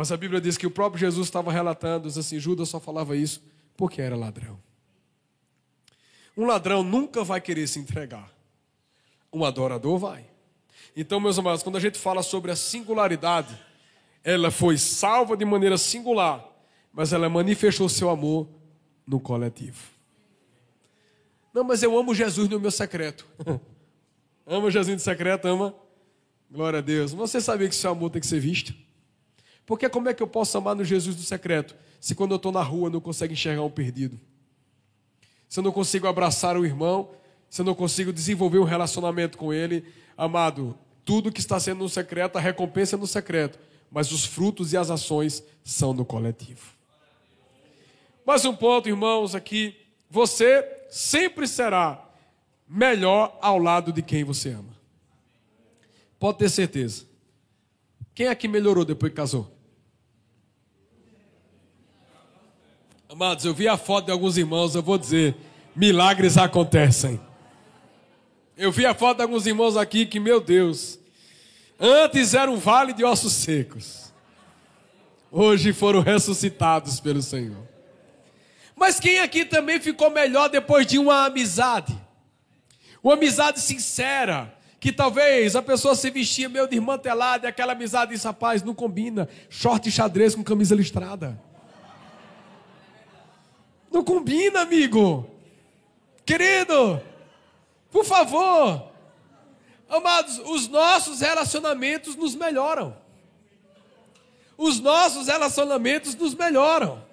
[0.00, 3.42] Mas a Bíblia diz que o próprio Jesus estava relatando assim: Judas só falava isso
[3.76, 4.58] porque era ladrão.
[6.34, 8.32] Um ladrão nunca vai querer se entregar.
[9.30, 10.24] Um adorador vai.
[10.96, 13.60] Então, meus amados, quando a gente fala sobre a singularidade,
[14.24, 16.48] ela foi salva de maneira singular,
[16.90, 18.48] mas ela manifestou seu amor
[19.06, 19.82] no coletivo.
[21.52, 23.26] Não, mas eu amo Jesus no meu secreto.
[24.46, 25.74] ama Jesus no secreto, ama?
[26.50, 27.12] Glória a Deus.
[27.12, 28.74] Você sabia que seu amor tem que ser visto?
[29.66, 32.50] Porque como é que eu posso amar no Jesus do secreto, se quando eu estou
[32.50, 34.18] na rua eu não consigo enxergar um perdido?
[35.48, 37.10] Se eu não consigo abraçar o irmão,
[37.48, 39.84] se eu não consigo desenvolver um relacionamento com ele,
[40.16, 43.58] amado, tudo que está sendo no secreto, a recompensa é no secreto,
[43.90, 46.62] mas os frutos e as ações são no coletivo.
[48.24, 49.76] Mais um ponto, irmãos, aqui.
[50.08, 52.04] Você sempre será
[52.68, 54.76] melhor ao lado de quem você ama.
[56.18, 57.09] Pode ter certeza.
[58.20, 59.50] Quem aqui melhorou depois que casou?
[63.08, 65.34] Amados, eu vi a foto de alguns irmãos, eu vou dizer,
[65.74, 67.18] milagres acontecem.
[68.58, 70.98] Eu vi a foto de alguns irmãos aqui que, meu Deus,
[71.78, 74.12] antes era um vale de ossos secos.
[75.32, 77.66] Hoje foram ressuscitados pelo Senhor.
[78.76, 81.98] Mas quem aqui também ficou melhor depois de uma amizade?
[83.02, 88.26] Uma amizade sincera, que talvez a pessoa se vestia meio desmantelada e aquela amizade disse,
[88.26, 91.38] rapaz, não combina, short e xadrez com camisa listrada.
[93.92, 95.28] Não combina, amigo.
[96.24, 97.00] Querido,
[97.90, 98.90] por favor.
[99.86, 102.96] Amados, os nossos relacionamentos nos melhoram.
[104.56, 107.04] Os nossos relacionamentos nos melhoram.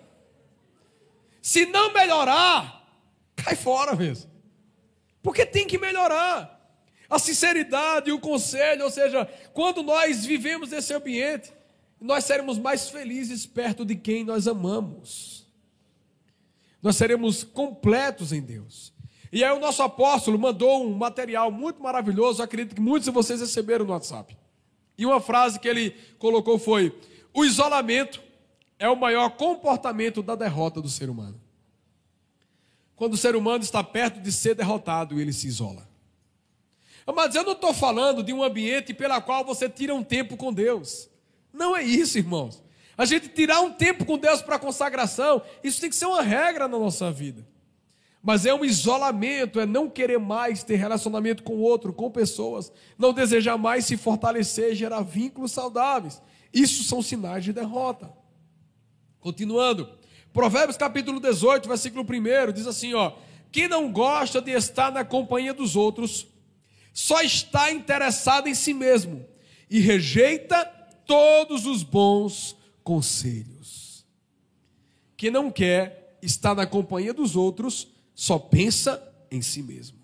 [1.41, 2.87] Se não melhorar,
[3.35, 4.31] cai fora mesmo.
[5.21, 6.56] Porque tem que melhorar.
[7.09, 11.51] A sinceridade, o conselho, ou seja, quando nós vivemos nesse ambiente,
[11.99, 15.47] nós seremos mais felizes perto de quem nós amamos.
[16.81, 18.93] Nós seremos completos em Deus.
[19.31, 23.39] E aí o nosso apóstolo mandou um material muito maravilhoso, acredito que muitos de vocês
[23.39, 24.37] receberam no WhatsApp.
[24.97, 26.97] E uma frase que ele colocou foi:
[27.33, 28.21] "O isolamento
[28.79, 31.39] é o maior comportamento da derrota do ser humano.
[32.95, 35.87] Quando o ser humano está perto de ser derrotado, ele se isola.
[37.15, 40.51] Mas eu não estou falando de um ambiente pela qual você tira um tempo com
[40.51, 41.09] Deus.
[41.53, 42.61] Não é isso, irmãos.
[42.97, 46.67] A gente tirar um tempo com Deus para consagração, isso tem que ser uma regra
[46.67, 47.47] na nossa vida.
[48.21, 53.13] Mas é um isolamento, é não querer mais ter relacionamento com outro, com pessoas, não
[53.13, 56.21] desejar mais se fortalecer, gerar vínculos saudáveis.
[56.51, 58.11] Isso são sinais de derrota.
[59.19, 59.89] Continuando,
[60.33, 63.13] Provérbios capítulo 18, versículo 1, diz assim, ó:
[63.51, 66.27] Quem não gosta de estar na companhia dos outros,
[66.97, 69.23] só está interessado em si mesmo
[69.69, 70.65] e rejeita
[71.05, 74.03] todos os bons conselhos.
[75.15, 79.99] Quem não quer estar na companhia dos outros, só pensa em si mesmo.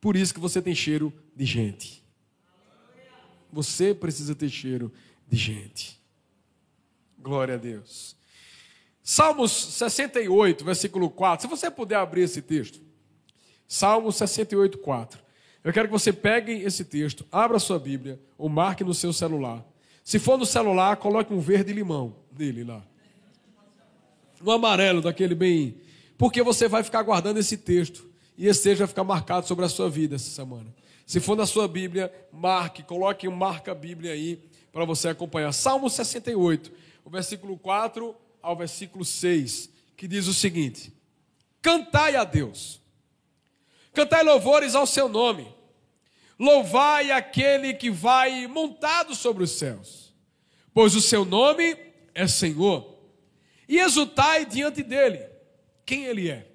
[0.00, 2.02] Por isso que você tem cheiro de gente.
[3.52, 4.90] Você precisa ter cheiro
[5.28, 6.00] de gente.
[7.18, 8.16] Glória a Deus.
[9.02, 11.42] Salmos 68, versículo 4.
[11.42, 12.93] Se você puder abrir esse texto.
[13.66, 15.22] Salmos 68, 4.
[15.62, 19.64] Eu quero que você pegue esse texto, abra sua Bíblia ou marque no seu celular.
[20.02, 22.82] Se for no celular, coloque um verde limão nele lá.
[24.44, 25.76] Um amarelo, daquele bem.
[26.18, 28.06] Porque você vai ficar guardando esse texto.
[28.36, 30.74] E esse texto vai ficar marcado sobre a sua vida essa semana.
[31.06, 35.52] Se for na sua Bíblia, marque, coloque um marca-Bíblia aí para você acompanhar.
[35.52, 40.92] Salmo 68 o versículo 4 ao versículo 6, que diz o seguinte:
[41.60, 42.80] Cantai a Deus,
[43.94, 45.46] cantai louvores ao seu nome,
[46.38, 50.12] louvai aquele que vai montado sobre os céus,
[50.72, 51.76] pois o seu nome
[52.14, 52.98] é Senhor,
[53.68, 55.24] e exultai diante dele,
[55.86, 56.46] quem ele é.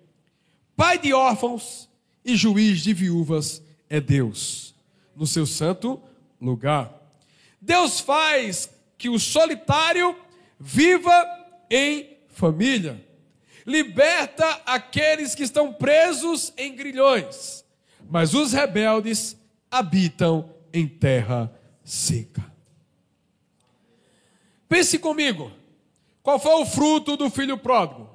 [0.75, 1.89] Pai de órfãos
[2.23, 4.75] e juiz de viúvas é Deus,
[5.15, 6.01] no seu santo
[6.39, 6.93] lugar.
[7.59, 10.15] Deus faz que o solitário
[10.59, 11.25] Viva
[11.71, 13.01] em família.
[13.69, 17.63] Liberta aqueles que estão presos em grilhões,
[18.09, 19.37] mas os rebeldes
[19.69, 21.53] habitam em terra
[21.83, 22.43] seca.
[24.67, 25.51] Pense comigo,
[26.23, 28.09] qual foi o fruto do filho pródigo?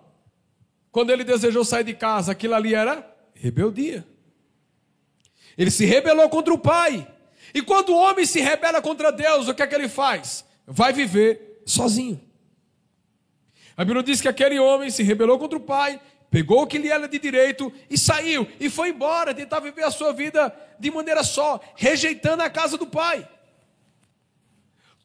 [0.91, 4.05] Quando ele desejou sair de casa, aquilo ali era rebeldia.
[5.57, 7.07] Ele se rebelou contra o pai.
[7.55, 10.45] E quando o homem se rebela contra Deus, o que é que ele faz?
[10.67, 12.21] Vai viver sozinho.
[13.77, 16.89] A Bíblia diz que aquele homem se rebelou contra o pai, pegou o que lhe
[16.89, 21.23] era de direito e saiu e foi embora, tentar viver a sua vida de maneira
[21.23, 23.29] só, rejeitando a casa do pai.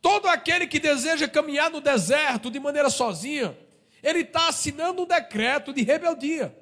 [0.01, 3.57] Todo aquele que deseja caminhar no deserto de maneira sozinha,
[4.01, 6.55] ele está assinando um decreto de rebeldia.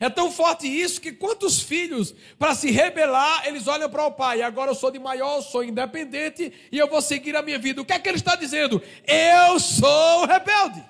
[0.00, 4.42] É tão forte isso que quantos filhos, para se rebelar, eles olham para o pai,
[4.42, 7.82] agora eu sou de maior, sou independente e eu vou seguir a minha vida.
[7.82, 8.80] O que é que ele está dizendo?
[9.04, 10.84] Eu sou rebelde.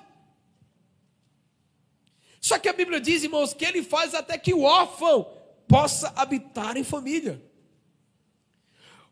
[2.39, 5.27] Só que a Bíblia diz, irmãos, que ele faz até que o órfão
[5.67, 7.41] possa habitar em família.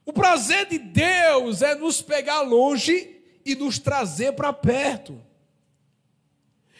[0.06, 5.22] O prazer de Deus é nos pegar longe e nos trazer para perto.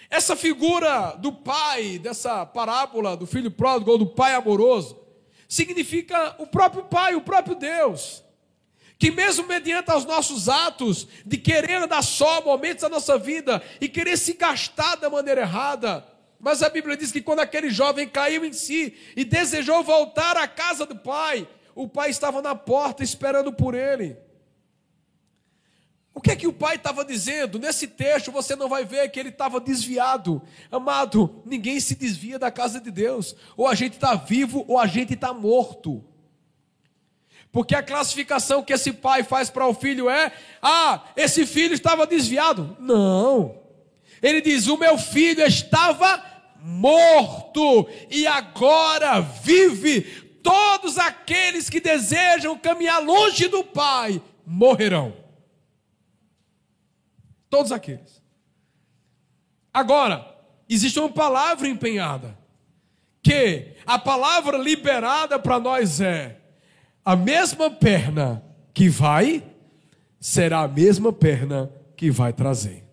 [0.10, 4.98] Essa figura do pai, dessa parábola do filho pródigo ou do pai amoroso,
[5.48, 8.24] significa o próprio pai, o próprio Deus.
[8.98, 13.88] Que mesmo mediante os nossos atos de querer dar só momentos da nossa vida e
[13.88, 16.04] querer se gastar da maneira errada,
[16.40, 20.48] mas a Bíblia diz que quando aquele jovem caiu em si e desejou voltar à
[20.48, 24.18] casa do pai, o pai estava na porta esperando por ele.
[26.18, 27.60] O que é que o pai estava dizendo?
[27.60, 30.42] Nesse texto você não vai ver que ele estava desviado.
[30.72, 33.36] Amado, ninguém se desvia da casa de Deus.
[33.56, 36.04] Ou a gente está vivo ou a gente está morto.
[37.52, 42.08] Porque a classificação que esse pai faz para o filho é: ah, esse filho estava
[42.08, 42.76] desviado.
[42.80, 43.56] Não.
[44.20, 46.20] Ele diz: o meu filho estava
[46.64, 50.02] morto e agora vive.
[50.42, 55.27] Todos aqueles que desejam caminhar longe do pai morrerão.
[57.50, 58.22] Todos aqueles.
[59.74, 60.36] Agora,
[60.70, 62.38] existe uma palavra empenhada.
[63.22, 66.40] Que a palavra liberada para nós é:
[67.04, 69.44] a mesma perna que vai,
[70.20, 72.88] será a mesma perna que vai trazer.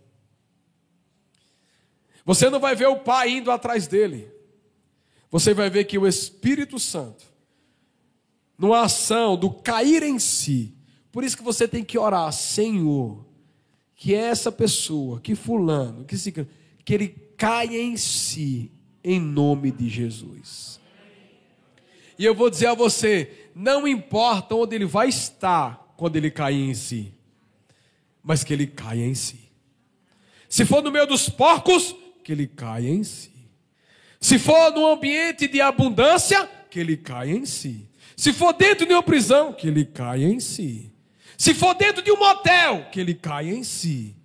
[2.24, 4.32] Você não vai ver o Pai indo atrás dele.
[5.30, 7.24] Você vai ver que o Espírito Santo,
[8.56, 10.74] numa ação do cair em si,
[11.10, 13.26] por isso que você tem que orar, Senhor,
[13.96, 18.70] que é essa pessoa, que fulano, que se que ele caia em si
[19.02, 20.80] em nome de Jesus.
[22.18, 26.68] E eu vou dizer a você, não importa onde ele vai estar quando ele cair
[26.68, 27.12] em si,
[28.22, 29.40] mas que ele caia em si.
[30.48, 33.32] Se for no meio dos porcos, que ele caia em si.
[34.20, 37.88] Se for num ambiente de abundância, que ele caia em si.
[38.16, 40.93] Se for dentro de uma prisão, que ele caia em si.
[41.44, 44.16] Se for dentro de um motel, que ele caia em si,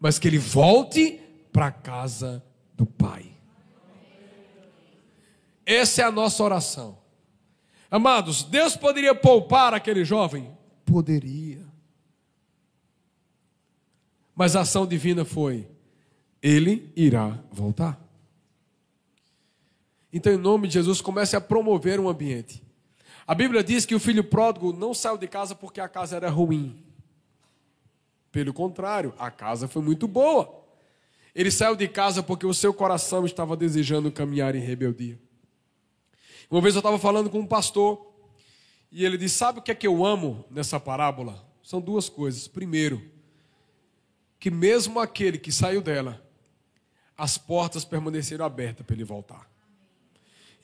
[0.00, 1.20] mas que ele volte
[1.52, 2.42] para a casa
[2.74, 3.36] do Pai.
[5.66, 6.96] Essa é a nossa oração.
[7.90, 10.50] Amados, Deus poderia poupar aquele jovem?
[10.86, 11.66] Poderia.
[14.34, 15.68] Mas a ação divina foi:
[16.40, 18.02] ele irá voltar.
[20.10, 22.64] Então, em nome de Jesus, comece a promover um ambiente
[23.26, 26.28] a Bíblia diz que o filho pródigo não saiu de casa porque a casa era
[26.28, 26.82] ruim.
[28.30, 30.62] Pelo contrário, a casa foi muito boa.
[31.34, 35.18] Ele saiu de casa porque o seu coração estava desejando caminhar em rebeldia.
[36.50, 38.12] Uma vez eu estava falando com um pastor
[38.90, 41.46] e ele disse: Sabe o que é que eu amo nessa parábola?
[41.62, 42.48] São duas coisas.
[42.48, 43.02] Primeiro,
[44.38, 46.22] que mesmo aquele que saiu dela,
[47.16, 49.51] as portas permaneceram abertas para ele voltar.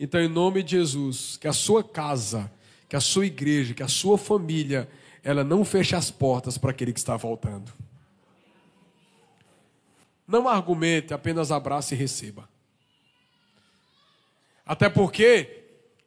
[0.00, 2.50] Então, em nome de Jesus, que a sua casa,
[2.88, 4.88] que a sua igreja, que a sua família,
[5.22, 7.72] ela não feche as portas para aquele que está voltando.
[10.26, 12.48] Não argumente, apenas abrace e receba.
[14.64, 15.64] Até porque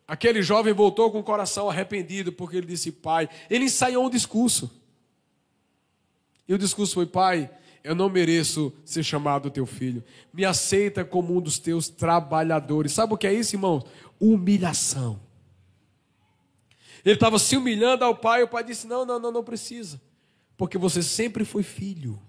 [0.08, 4.72] aquele jovem voltou com o coração arrependido, porque ele disse: Pai, ele ensaiou um discurso.
[6.48, 7.50] E o discurso foi: Pai,
[7.84, 10.04] eu não mereço ser chamado teu filho.
[10.34, 12.92] Me aceita como um dos teus trabalhadores.
[12.92, 13.84] Sabe o que é isso, irmão?
[14.20, 15.20] Humilhação.
[17.04, 20.00] Ele estava se humilhando ao pai, e o pai disse: Não, não, não, não precisa,
[20.56, 22.22] porque você sempre foi filho.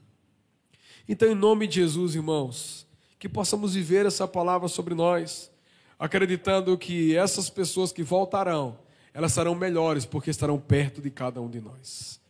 [1.06, 2.86] Então, em nome de Jesus, irmãos,
[3.18, 5.50] que possamos viver essa palavra sobre nós,
[5.98, 8.78] acreditando que essas pessoas que voltarão,
[9.12, 12.21] elas serão melhores, porque estarão perto de cada um de nós.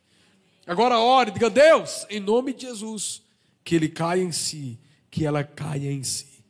[0.67, 3.23] Agora ore, diga, Deus, em nome de Jesus,
[3.65, 4.79] que ele caia em si,
[5.11, 6.45] que ela caia em si.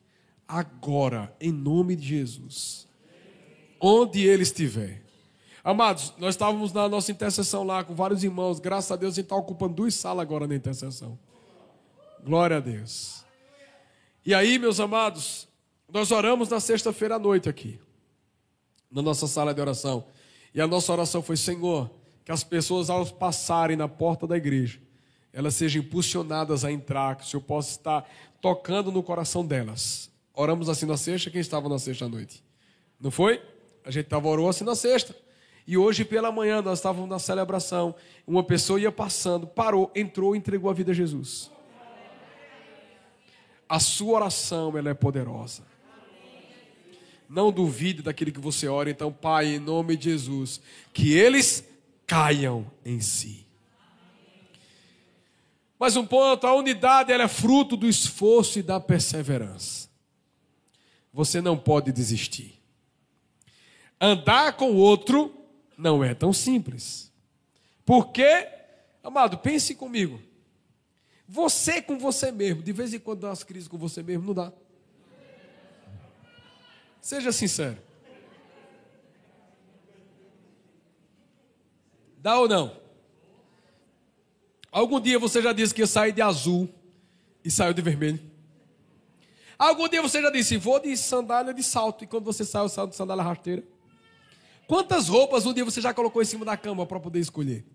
[0.46, 2.86] Agora, em nome de Jesus.
[3.80, 5.02] Onde ele estiver.
[5.64, 8.60] Amados, nós estávamos na nossa intercessão lá com vários irmãos.
[8.60, 11.18] Graças a Deus, a gente está ocupando duas salas agora na intercessão.
[12.22, 13.24] Glória a Deus.
[14.24, 15.48] E aí, meus amados,
[15.88, 17.80] nós oramos na sexta-feira à noite aqui,
[18.90, 20.04] na nossa sala de oração.
[20.54, 21.90] E a nossa oração foi: Senhor,
[22.24, 24.80] que as pessoas, ao passarem na porta da igreja,
[25.32, 28.08] elas sejam impulsionadas a entrar, que o Senhor possa estar
[28.40, 30.10] tocando no coração delas.
[30.34, 32.42] Oramos assim na sexta, quem estava na sexta noite?
[33.00, 33.42] Não foi?
[33.84, 35.14] A gente estava orou assim na sexta.
[35.66, 37.94] E hoje pela manhã nós estávamos na celebração.
[38.26, 41.50] Uma pessoa ia passando, parou, entrou entregou a vida a Jesus.
[43.68, 45.62] A sua oração ela é poderosa.
[47.28, 48.90] Não duvide daquilo que você ora.
[48.90, 50.60] Então, Pai, em nome de Jesus,
[50.92, 51.66] que eles
[52.12, 53.46] caiam em si.
[55.80, 59.88] Mais um ponto, a unidade ela é fruto do esforço e da perseverança.
[61.10, 62.60] você não pode desistir.
[63.98, 65.34] Andar com o outro
[65.76, 67.10] não é tão simples.
[67.82, 68.46] Porque,
[69.02, 70.20] amado, pense comigo.
[71.26, 74.34] Você com você mesmo, de vez em quando dá umas crises com você mesmo, não
[74.34, 74.52] dá.
[77.00, 77.78] Seja sincero.
[82.22, 82.80] Dá ou não?
[84.70, 86.72] Algum dia você já disse que ia sair de azul
[87.44, 88.20] e saiu de vermelho?
[89.58, 92.86] Algum dia você já disse, vou de sandália de salto, e quando você saiu, saiu
[92.86, 93.64] de sandália rasteira?
[94.68, 97.66] Quantas roupas um dia você já colocou em cima da cama para poder escolher?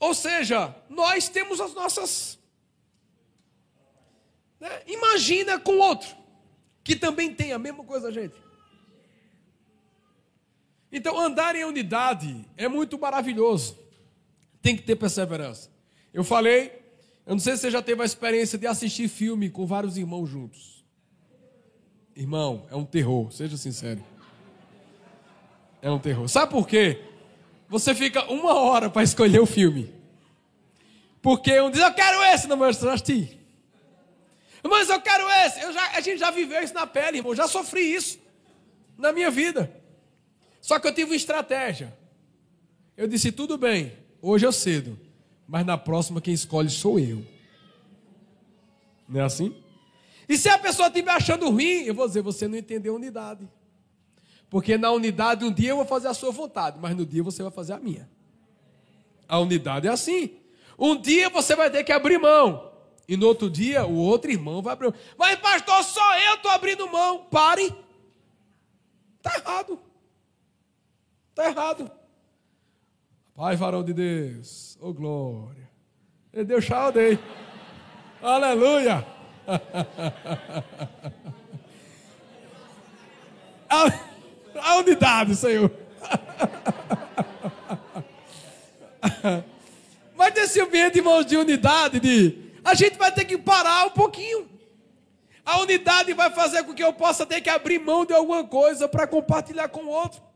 [0.00, 2.40] Ou seja, nós temos as nossas.
[4.58, 4.82] Né?
[4.88, 6.08] Imagina com outro,
[6.82, 8.34] que também tem a mesma coisa gente.
[10.92, 13.78] Então, andar em unidade é muito maravilhoso.
[14.60, 15.70] Tem que ter perseverança.
[16.12, 16.70] Eu falei,
[17.26, 20.26] eu não sei se você já teve a experiência de assistir filme com vários irmãos
[20.28, 20.84] juntos.
[22.14, 24.04] Irmão, é um terror, seja sincero.
[25.80, 26.28] É um terror.
[26.28, 27.00] Sabe por quê?
[27.68, 29.92] Você fica uma hora para escolher o filme.
[31.22, 33.40] Porque um diz, eu quero esse, não, mas eu assisti.
[34.62, 35.60] Mas eu quero esse.
[35.60, 37.34] Eu já, a gente já viveu isso na pele, irmão.
[37.34, 38.18] Já sofri isso
[38.98, 39.81] na minha vida.
[40.62, 41.92] Só que eu tive uma estratégia.
[42.96, 43.92] Eu disse: tudo bem,
[44.22, 44.98] hoje eu cedo,
[45.46, 47.22] mas na próxima quem escolhe sou eu.
[49.08, 49.54] Não é assim?
[50.28, 53.46] E se a pessoa estiver achando ruim, eu vou dizer: você não entendeu a unidade.
[54.48, 57.42] Porque na unidade, um dia eu vou fazer a sua vontade, mas no dia você
[57.42, 58.08] vai fazer a minha.
[59.28, 60.38] A unidade é assim.
[60.78, 62.70] Um dia você vai ter que abrir mão.
[63.08, 64.94] E no outro dia, o outro irmão vai abrir mão.
[65.18, 67.26] Mas, pastor, só eu estou abrindo mão.
[67.30, 67.74] Pare.
[69.16, 69.78] Está errado.
[71.32, 71.90] Está errado.
[73.34, 75.66] Pai, varão de Deus, ô oh, glória.
[76.30, 76.58] Ele deu
[76.92, 77.18] dei.
[78.22, 79.06] Aleluia.
[83.66, 83.86] A,
[84.60, 85.72] a unidade, Senhor.
[90.14, 94.46] Mas nesse ambiente, irmãos, de unidade, de, a gente vai ter que parar um pouquinho.
[95.42, 98.86] A unidade vai fazer com que eu possa ter que abrir mão de alguma coisa
[98.86, 100.30] para compartilhar com o outro.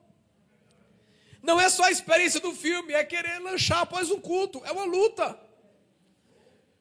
[1.46, 4.60] Não é só a experiência do filme, é querer lanchar após um culto.
[4.64, 5.38] É uma luta.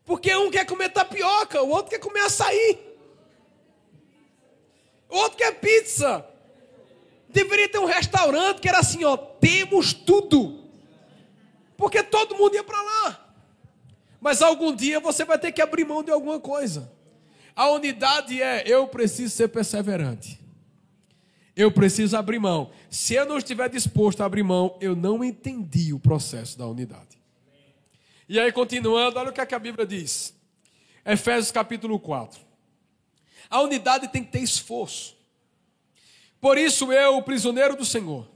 [0.04, 2.80] Porque um quer comer tapioca, o outro quer comer açaí.
[5.08, 6.26] O outro quer pizza.
[7.30, 10.64] Deveria ter um restaurante que era assim, ó, temos tudo.
[11.78, 13.36] Porque todo mundo ia para lá.
[14.20, 16.92] Mas algum dia você vai ter que abrir mão de alguma coisa.
[17.56, 20.44] A unidade é eu preciso ser perseverante
[21.56, 22.72] eu preciso abrir mão.
[22.90, 27.18] Se eu não estiver disposto a abrir mão, eu não entendi o processo da unidade.
[28.28, 30.36] E aí, continuando, olha o que, é que a Bíblia diz.
[31.06, 32.40] Efésios capítulo 4.
[33.50, 35.16] A unidade tem que ter esforço.
[36.42, 38.28] Por isso, eu, o prisioneiro do Senhor,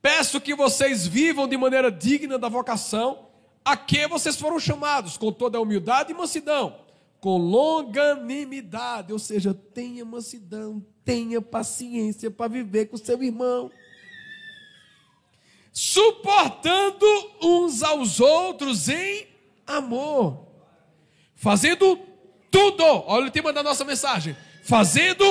[0.00, 3.28] peço que vocês vivam de maneira digna da vocação
[3.64, 6.81] a que vocês foram chamados, com toda a humildade e mansidão,
[7.22, 13.70] com longanimidade, ou seja, tenha mansidão, tenha paciência para viver com seu irmão.
[15.70, 17.06] Suportando
[17.40, 19.28] uns aos outros em
[19.64, 20.48] amor.
[21.36, 21.96] Fazendo
[22.50, 22.82] tudo.
[22.82, 24.36] Olha o tema da nossa mensagem.
[24.64, 25.24] Fazendo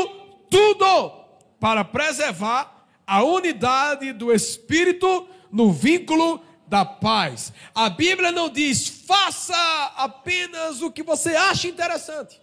[0.50, 1.12] tudo
[1.60, 7.52] para preservar a unidade do Espírito no vínculo da paz.
[7.76, 9.54] A Bíblia não diz faça
[9.98, 12.40] apenas o que você acha interessante.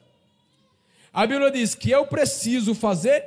[1.11, 3.25] A Bíblia diz que eu preciso fazer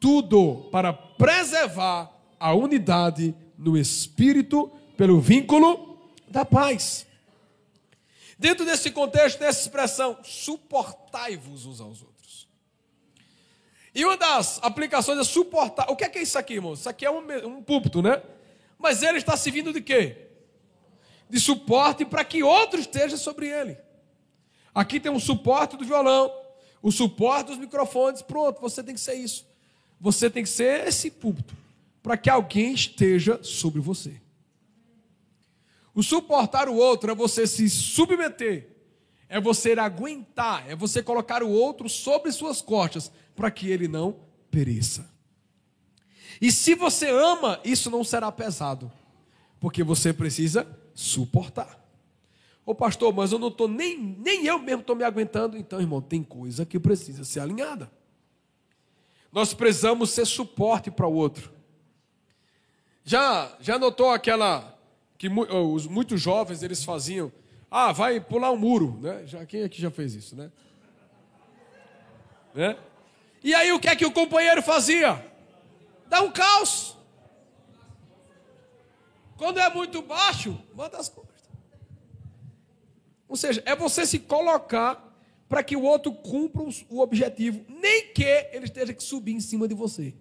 [0.00, 7.06] tudo para preservar a unidade no espírito pelo vínculo da paz.
[8.38, 12.48] Dentro desse contexto, dessa expressão, suportai-vos uns aos outros.
[13.94, 15.90] E uma das aplicações é suportar.
[15.90, 16.80] O que é, que é isso aqui, irmãos?
[16.80, 18.22] Isso aqui é um, um púlpito, né?
[18.78, 20.27] Mas ele está servindo de quê?
[21.28, 23.76] De suporte para que outro esteja sobre ele.
[24.74, 26.32] Aqui tem um suporte do violão,
[26.80, 29.46] o suporte dos microfones, pronto, você tem que ser isso.
[30.00, 31.56] Você tem que ser esse púlpito
[32.02, 34.20] para que alguém esteja sobre você.
[35.94, 38.68] O suportar o outro é você se submeter,
[39.28, 44.16] é você aguentar, é você colocar o outro sobre suas costas para que ele não
[44.50, 45.10] pereça.
[46.40, 48.90] E se você ama, isso não será pesado,
[49.58, 50.64] porque você precisa
[50.98, 51.78] suportar.
[52.66, 55.56] Ô pastor, mas eu não estou, nem, nem eu mesmo estou me aguentando.
[55.56, 57.88] Então, irmão, tem coisa que precisa ser alinhada.
[59.32, 61.52] Nós precisamos ser suporte para o outro.
[63.04, 64.76] Já, já notou aquela
[65.16, 67.30] que os muitos jovens eles faziam?
[67.70, 69.24] Ah, vai pular um muro, né?
[69.24, 70.50] Já, quem aqui já fez isso, né?
[72.52, 72.76] Né?
[73.44, 75.24] E aí o que é que o companheiro fazia?
[76.08, 76.97] Dá um caos.
[79.38, 81.48] Quando é muito baixo, manda as costas.
[83.28, 85.16] Ou seja, é você se colocar
[85.48, 89.68] para que o outro cumpra o objetivo, nem que ele esteja que subir em cima
[89.68, 90.12] de você.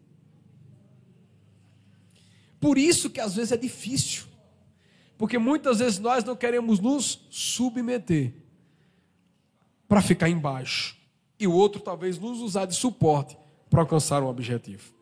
[2.60, 4.26] Por isso que às vezes é difícil.
[5.18, 8.34] Porque muitas vezes nós não queremos nos submeter
[9.88, 10.96] para ficar embaixo.
[11.40, 13.36] E o outro talvez nos usar de suporte
[13.68, 14.97] para alcançar um objetivo.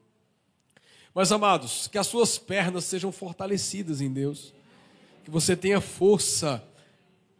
[1.15, 4.53] Mas amados, que as suas pernas sejam fortalecidas em Deus,
[5.23, 6.61] que você tenha força,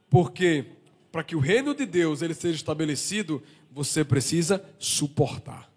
[0.10, 0.66] porque
[1.12, 5.70] para que o reino de Deus ele seja estabelecido, você precisa suportar.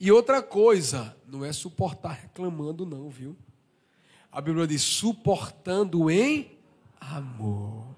[0.00, 3.36] E outra coisa, não é suportar reclamando não, viu?
[4.32, 6.58] A Bíblia diz suportando em
[7.00, 7.94] amor.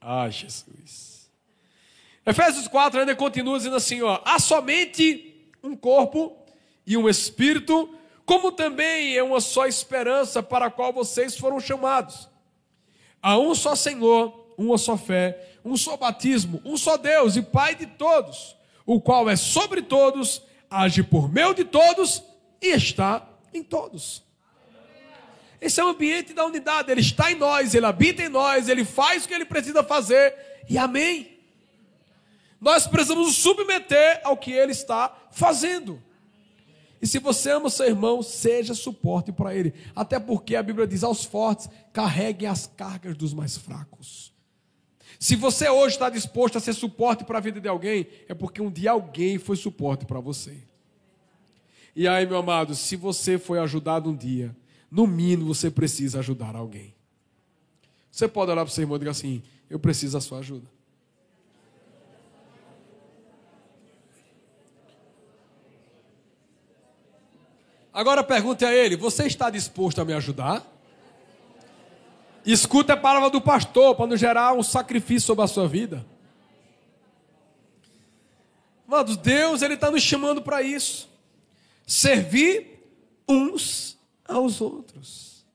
[0.00, 1.28] Ah, Jesus.
[2.24, 6.43] Efésios 4 ainda continua dizendo assim, ó, há somente um corpo
[6.86, 12.28] e um espírito, como também é uma só esperança para a qual vocês foram chamados.
[13.22, 17.74] Há um só Senhor, uma só fé, um só batismo, um só Deus e Pai
[17.74, 22.22] de todos, o qual é sobre todos, age por meio de todos
[22.60, 24.22] e está em todos.
[25.60, 28.84] Esse é o ambiente da unidade, ele está em nós, ele habita em nós, ele
[28.84, 30.34] faz o que ele precisa fazer,
[30.68, 31.38] e amém.
[32.60, 36.02] Nós precisamos nos submeter ao que ele está fazendo.
[37.04, 39.74] E se você ama seu irmão, seja suporte para ele.
[39.94, 44.32] Até porque a Bíblia diz aos fortes: carreguem as cargas dos mais fracos.
[45.20, 48.62] Se você hoje está disposto a ser suporte para a vida de alguém, é porque
[48.62, 50.56] um dia alguém foi suporte para você.
[51.94, 54.56] E aí, meu amado, se você foi ajudado um dia,
[54.90, 56.94] no mínimo você precisa ajudar alguém.
[58.10, 60.73] Você pode olhar para o seu irmão e dizer assim: Eu preciso da sua ajuda.
[67.94, 70.66] Agora pergunte a ele: você está disposto a me ajudar?
[72.44, 76.04] Escuta a palavra do pastor para não gerar um sacrifício sobre a sua vida.
[78.86, 81.08] Amados, Deus ele está nos chamando para isso.
[81.86, 82.82] Servir
[83.26, 85.46] uns aos outros.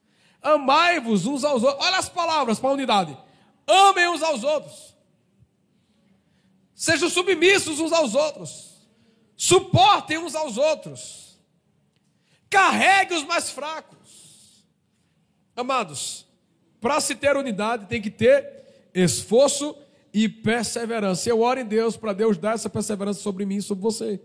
[0.41, 1.85] Amai-vos uns aos outros.
[1.85, 3.15] Olha as palavras para a unidade.
[3.67, 4.95] Amem uns aos outros.
[6.73, 8.87] Sejam submissos uns aos outros.
[9.35, 11.28] Suportem uns aos outros
[12.49, 14.65] Carregue os mais fracos.
[15.55, 16.25] Amados,
[16.81, 19.75] para se ter unidade tem que ter esforço
[20.13, 21.29] e perseverança.
[21.29, 24.19] Eu oro em Deus para Deus dar essa perseverança sobre mim e sobre você.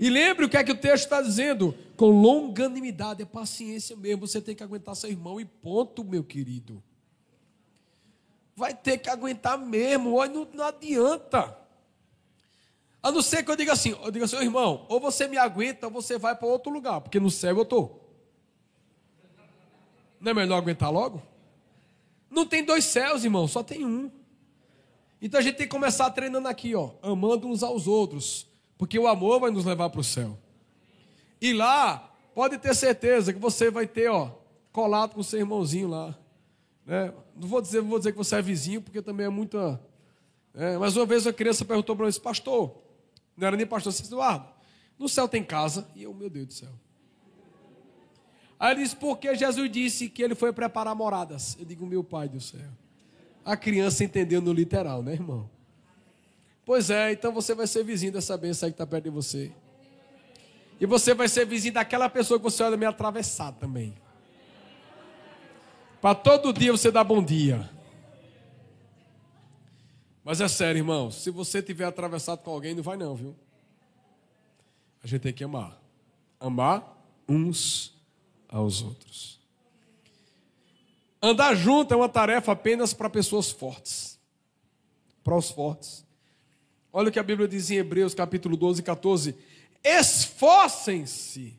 [0.00, 4.26] E lembre o que é que o texto está dizendo: com longanimidade, é paciência mesmo.
[4.26, 6.82] Você tem que aguentar seu irmão e ponto, meu querido.
[8.54, 11.56] Vai ter que aguentar mesmo, olha, não, não adianta.
[13.02, 15.86] A não ser que eu diga assim, eu diga assim, irmão, ou você me aguenta
[15.86, 18.04] ou você vai para outro lugar, porque no céu eu estou.
[20.20, 21.22] Não é melhor aguentar logo?
[22.30, 24.10] Não tem dois céus, irmão, só tem um.
[25.22, 28.46] Então a gente tem que começar treinando aqui, ó, amando uns aos outros,
[28.76, 30.36] porque o amor vai nos levar para o céu.
[31.40, 34.30] E lá, pode ter certeza que você vai ter, ó,
[34.72, 36.16] colado com o seu irmãozinho lá.
[36.84, 37.12] Né?
[37.36, 39.80] Não vou dizer, vou dizer que você é vizinho, porque também é muita.
[40.54, 42.74] É, mas uma vez a criança perguntou para mim, pastor,
[43.38, 44.48] não era nem pastor César Eduardo.
[44.98, 45.86] No céu tem casa.
[45.94, 46.70] E eu, meu Deus do céu.
[48.58, 51.56] Aí ele disse, porque Jesus disse que ele foi preparar moradas.
[51.58, 52.68] Eu digo, meu pai do céu.
[53.44, 55.48] A criança entendeu no literal, né, irmão?
[56.66, 59.52] Pois é, então você vai ser vizinho dessa benção aí que está perto de você.
[60.80, 63.94] E você vai ser vizinho daquela pessoa que você olha meio atravessado também.
[66.00, 67.70] Para todo dia você dar bom dia.
[70.28, 73.34] Mas é sério, irmão, se você tiver atravessado com alguém, não vai não, viu?
[75.02, 75.80] A gente tem que amar.
[76.38, 77.94] Amar uns
[78.46, 79.40] aos outros.
[81.22, 84.20] Andar junto é uma tarefa apenas para pessoas fortes.
[85.24, 86.04] Para os fortes.
[86.92, 89.34] Olha o que a Bíblia diz em Hebreus capítulo 12 e 14.
[89.82, 91.58] Esforcem-se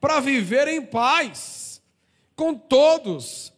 [0.00, 1.80] para viver em paz
[2.34, 3.52] com todos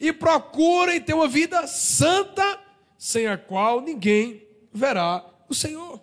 [0.00, 2.59] e procurem ter uma vida santa
[3.00, 5.98] sem a qual ninguém verá o Senhor.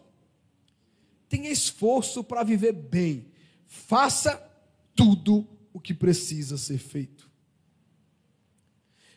[1.29, 3.31] Tenha esforço para viver bem.
[3.67, 4.35] Faça
[4.95, 7.29] tudo o que precisa ser feito.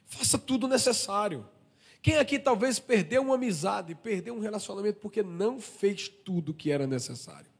[0.04, 1.48] Faça tudo necessário.
[2.02, 6.70] Quem aqui talvez perdeu uma amizade, perdeu um relacionamento porque não fez tudo o que
[6.70, 7.50] era necessário?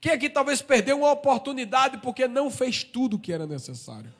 [0.00, 4.10] Quem aqui talvez perdeu uma oportunidade porque não fez tudo o que era necessário?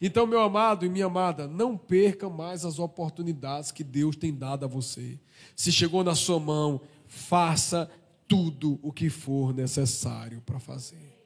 [0.00, 4.64] Então, meu amado e minha amada, não perca mais as oportunidades que Deus tem dado
[4.64, 5.18] a você.
[5.54, 7.90] Se chegou na sua mão, faça
[8.26, 11.20] tudo o que for necessário para fazer.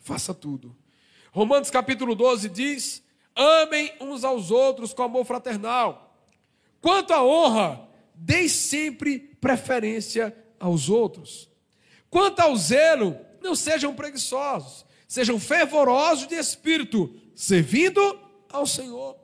[0.00, 0.74] Faça tudo.
[1.30, 3.02] Romanos capítulo 12 diz:
[3.34, 6.16] Amem uns aos outros com amor fraternal.
[6.80, 11.48] Quanto à honra, deis sempre preferência aos outros.
[12.08, 18.00] Quanto ao zelo, não sejam preguiçosos, sejam fervorosos de espírito, servindo
[18.48, 19.16] ao Senhor.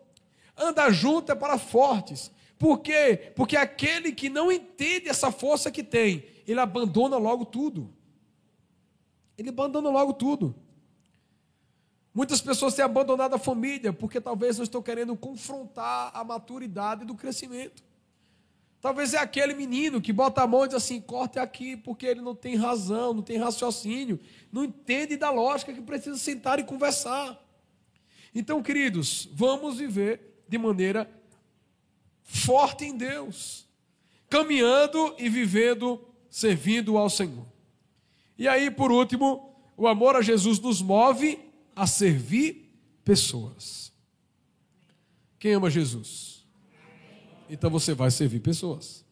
[0.57, 2.31] Anda junto é para fortes.
[2.59, 3.33] Por quê?
[3.35, 7.93] Porque aquele que não entende essa força que tem, ele abandona logo tudo.
[9.37, 10.55] Ele abandona logo tudo.
[12.15, 17.15] Muitas pessoas têm abandonado a família porque talvez não estão querendo confrontar a maturidade do
[17.15, 17.83] crescimento.
[18.83, 22.21] Talvez é aquele menino que bota a mão e diz assim: corte aqui, porque ele
[22.21, 24.21] não tem razão, não tem raciocínio,
[24.53, 27.42] não entende da lógica que precisa sentar e conversar.
[28.35, 31.11] Então, queridos, vamos viver de maneira
[32.23, 33.67] forte em Deus,
[34.29, 37.47] caminhando e vivendo, servindo ao Senhor.
[38.39, 41.39] E aí, por último, o amor a Jesus nos move
[41.77, 42.75] a servir
[43.05, 43.93] pessoas.
[45.39, 46.45] Quem ama Jesus?
[47.51, 49.05] Então você vai servir pessoas.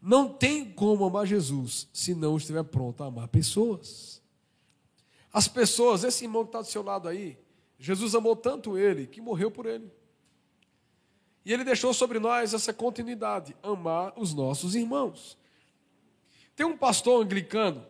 [0.00, 4.17] Não tem como amar Jesus se não estiver pronto a amar pessoas.
[5.32, 7.38] As pessoas, esse irmão que está do seu lado aí,
[7.78, 9.90] Jesus amou tanto ele que morreu por ele.
[11.44, 15.36] E ele deixou sobre nós essa continuidade: amar os nossos irmãos.
[16.56, 17.86] Tem um pastor anglicano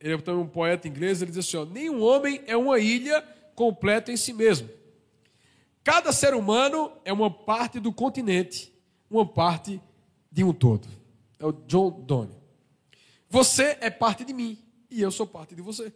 [0.00, 3.20] ele é também um poeta inglês, ele diz assim: ó, nenhum homem é uma ilha
[3.54, 4.68] completa em si mesmo.
[5.82, 8.72] Cada ser humano é uma parte do continente,
[9.10, 9.80] uma parte
[10.30, 10.86] de um todo.
[11.38, 12.36] É o John Donne.
[13.28, 14.58] Você é parte de mim
[14.90, 15.92] e eu sou parte de você.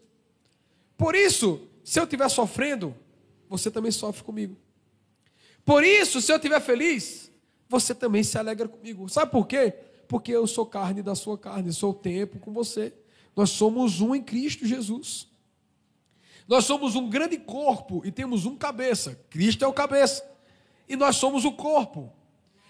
[1.02, 2.94] Por isso, se eu estiver sofrendo,
[3.48, 4.56] você também sofre comigo.
[5.64, 7.28] Por isso, se eu estiver feliz,
[7.68, 9.08] você também se alegra comigo.
[9.08, 9.74] Sabe por quê?
[10.06, 12.94] Porque eu sou carne da sua carne, sou tempo com você.
[13.34, 15.26] Nós somos um em Cristo Jesus.
[16.46, 19.18] Nós somos um grande corpo e temos um cabeça.
[19.28, 20.24] Cristo é o cabeça.
[20.88, 22.12] E nós somos o corpo.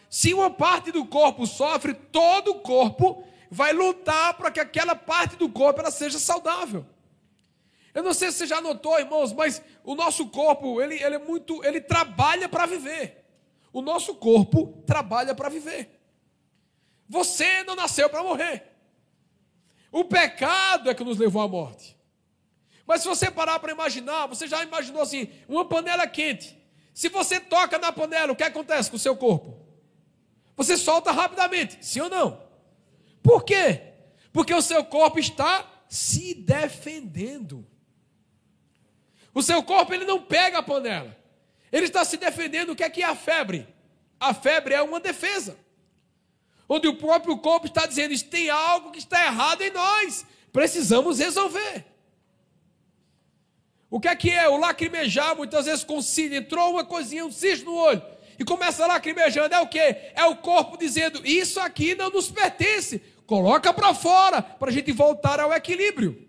[0.09, 5.37] Se uma parte do corpo sofre, todo o corpo vai lutar para que aquela parte
[5.37, 6.87] do corpo ela seja saudável.
[7.95, 11.19] Eu não sei se você já notou, irmãos, mas o nosso corpo, ele, ele é
[11.19, 13.25] muito, ele trabalha para viver.
[13.73, 16.01] O nosso corpo trabalha para viver.
[17.09, 18.65] Você não nasceu para morrer.
[19.91, 21.97] O pecado é que nos levou à morte.
[22.87, 26.59] Mas se você parar para imaginar, você já imaginou assim, uma panela quente.
[26.95, 29.59] Se você toca na panela, o que acontece com o seu corpo?
[30.57, 32.43] Você solta rapidamente, sim ou não?
[33.23, 33.93] Por quê?
[34.33, 37.67] Porque o seu corpo está se defendendo.
[39.35, 41.17] O seu corpo ele não pega a panela.
[41.71, 42.71] Ele está se defendendo.
[42.71, 43.67] O que é que é a febre?
[44.21, 45.57] A febre é uma defesa
[46.73, 51.85] onde o próprio corpo está dizendo: tem algo que está errado em nós, precisamos resolver.
[53.91, 54.49] O que é que é?
[54.49, 58.03] O lacrimejar, muitas vezes com cílio, entrou uma coisinha, um cisne no olho,
[58.39, 59.79] e começa lacrimejando, é o que?
[59.79, 64.93] É o corpo dizendo: Isso aqui não nos pertence, coloca para fora, para a gente
[64.93, 66.27] voltar ao equilíbrio.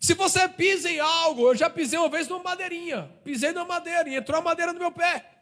[0.00, 4.08] Se você pisa em algo, eu já pisei uma vez numa madeirinha, pisei numa madeira
[4.08, 5.38] e entrou a madeira no meu pé.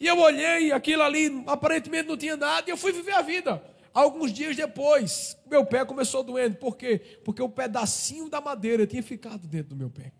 [0.00, 3.62] E eu olhei, aquilo ali aparentemente não tinha nada, e eu fui viver a vida.
[3.92, 6.56] Alguns dias depois, meu pé começou doendo.
[6.56, 7.20] Por quê?
[7.24, 10.12] Porque o pedacinho da madeira tinha ficado dentro do meu pé.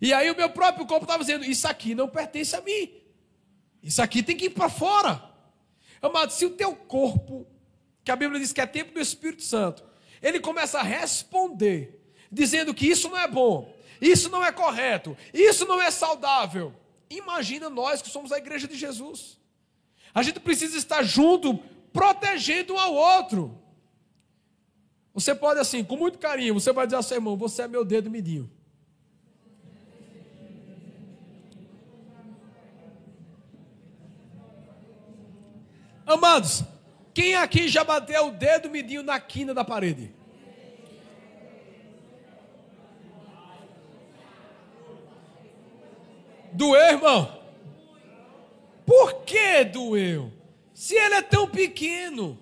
[0.00, 2.90] E aí o meu próprio corpo estava dizendo: Isso aqui não pertence a mim.
[3.82, 5.22] Isso aqui tem que ir para fora.
[6.00, 7.46] Amado, se o teu corpo,
[8.02, 9.84] que a Bíblia diz que é tempo do Espírito Santo,
[10.24, 12.00] ele começa a responder,
[12.32, 13.70] dizendo que isso não é bom,
[14.00, 16.74] isso não é correto, isso não é saudável.
[17.10, 19.38] Imagina nós que somos a igreja de Jesus.
[20.14, 21.58] A gente precisa estar junto,
[21.92, 23.60] protegendo um ao outro.
[25.12, 27.84] Você pode, assim, com muito carinho, você vai dizer ao seu irmão: Você é meu
[27.84, 28.50] dedo midinho.
[36.06, 36.64] Amados,
[37.14, 40.12] quem aqui já bateu o dedo midinho na quina da parede?
[46.52, 47.40] Doeu, irmão?
[48.84, 50.32] Por que doeu?
[50.74, 52.38] Se ele é tão pequeno,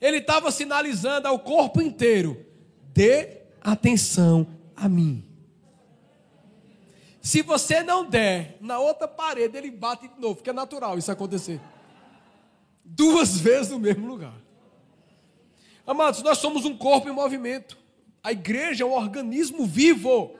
[0.00, 2.46] ele estava sinalizando ao corpo inteiro:
[2.94, 5.24] dê atenção a mim.
[7.20, 11.10] Se você não der, na outra parede ele bate de novo, porque é natural isso
[11.10, 11.60] acontecer.
[12.84, 14.34] Duas vezes no mesmo lugar.
[15.86, 17.76] Amados, nós somos um corpo em movimento.
[18.22, 20.36] A igreja é um organismo vivo.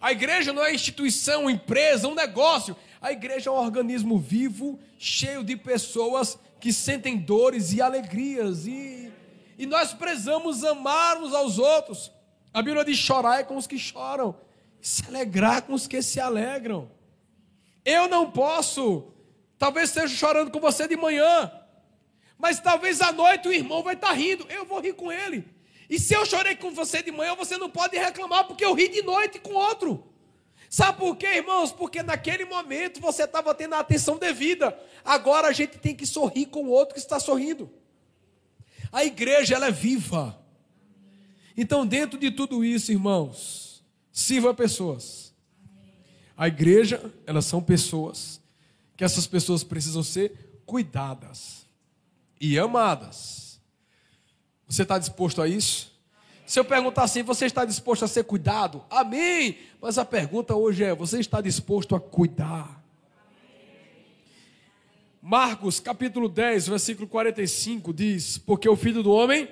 [0.00, 2.76] A igreja não é instituição, empresa, um negócio.
[3.00, 8.66] A igreja é um organismo vivo, cheio de pessoas que sentem dores e alegrias.
[8.66, 9.12] E,
[9.58, 12.10] e nós precisamos amar uns aos outros.
[12.52, 14.34] A Bíblia diz: chorar é com os que choram,
[14.80, 16.90] se alegrar com os que se alegram.
[17.84, 19.12] Eu não posso,
[19.58, 21.50] talvez esteja chorando com você de manhã,
[22.38, 25.44] mas talvez à noite o irmão vai estar rindo, eu vou rir com ele.
[25.90, 28.88] E se eu chorei com você de manhã, você não pode reclamar, porque eu ri
[28.88, 30.04] de noite com outro.
[30.70, 31.72] Sabe por quê, irmãos?
[31.72, 34.78] Porque naquele momento você estava tendo a atenção devida.
[35.04, 37.70] Agora a gente tem que sorrir com o outro que está sorrindo.
[38.92, 40.38] A igreja, ela é viva.
[41.56, 43.82] Então, dentro de tudo isso, irmãos,
[44.12, 45.34] sirva pessoas.
[46.36, 48.40] A igreja, elas são pessoas.
[48.94, 51.67] Que essas pessoas precisam ser cuidadas
[52.40, 53.60] e amadas.
[54.66, 55.92] Você está disposto a isso?
[56.46, 58.82] Se eu perguntar assim, você está disposto a ser cuidado?
[58.88, 59.58] Amém!
[59.80, 62.82] Mas a pergunta hoje é: você está disposto a cuidar?
[65.20, 69.48] Marcos capítulo 10, versículo 45 diz: Porque o filho do homem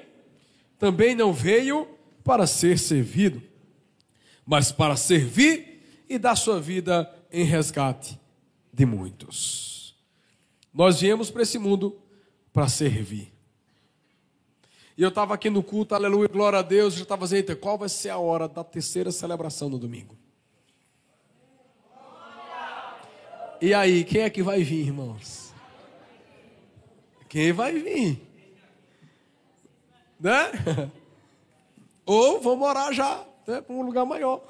[0.78, 1.88] também não veio
[2.24, 3.42] para ser servido,
[4.46, 8.18] mas para servir e dar sua vida em resgate
[8.72, 9.94] de muitos.
[10.72, 11.98] Nós viemos para esse mundo
[12.56, 13.30] para servir.
[14.96, 17.86] E eu estava aqui no culto, aleluia, glória a Deus, já estava dizendo, qual vai
[17.86, 20.16] ser a hora da terceira celebração no domingo?
[23.60, 25.52] E aí, quem é que vai vir, irmãos?
[27.28, 28.26] Quem vai vir?
[30.18, 30.50] Né?
[32.06, 34.40] Ou vamos morar já, né, para um lugar maior.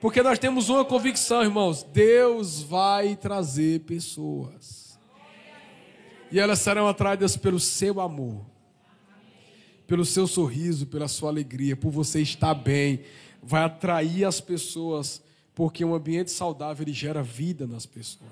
[0.00, 4.83] Porque nós temos uma convicção, irmãos: Deus vai trazer pessoas.
[6.34, 8.44] E elas serão atraídas pelo seu amor
[9.86, 13.00] pelo seu sorriso, pela sua alegria, por você estar bem,
[13.42, 15.22] vai atrair as pessoas,
[15.54, 18.30] porque um ambiente saudável ele gera vida nas pessoas.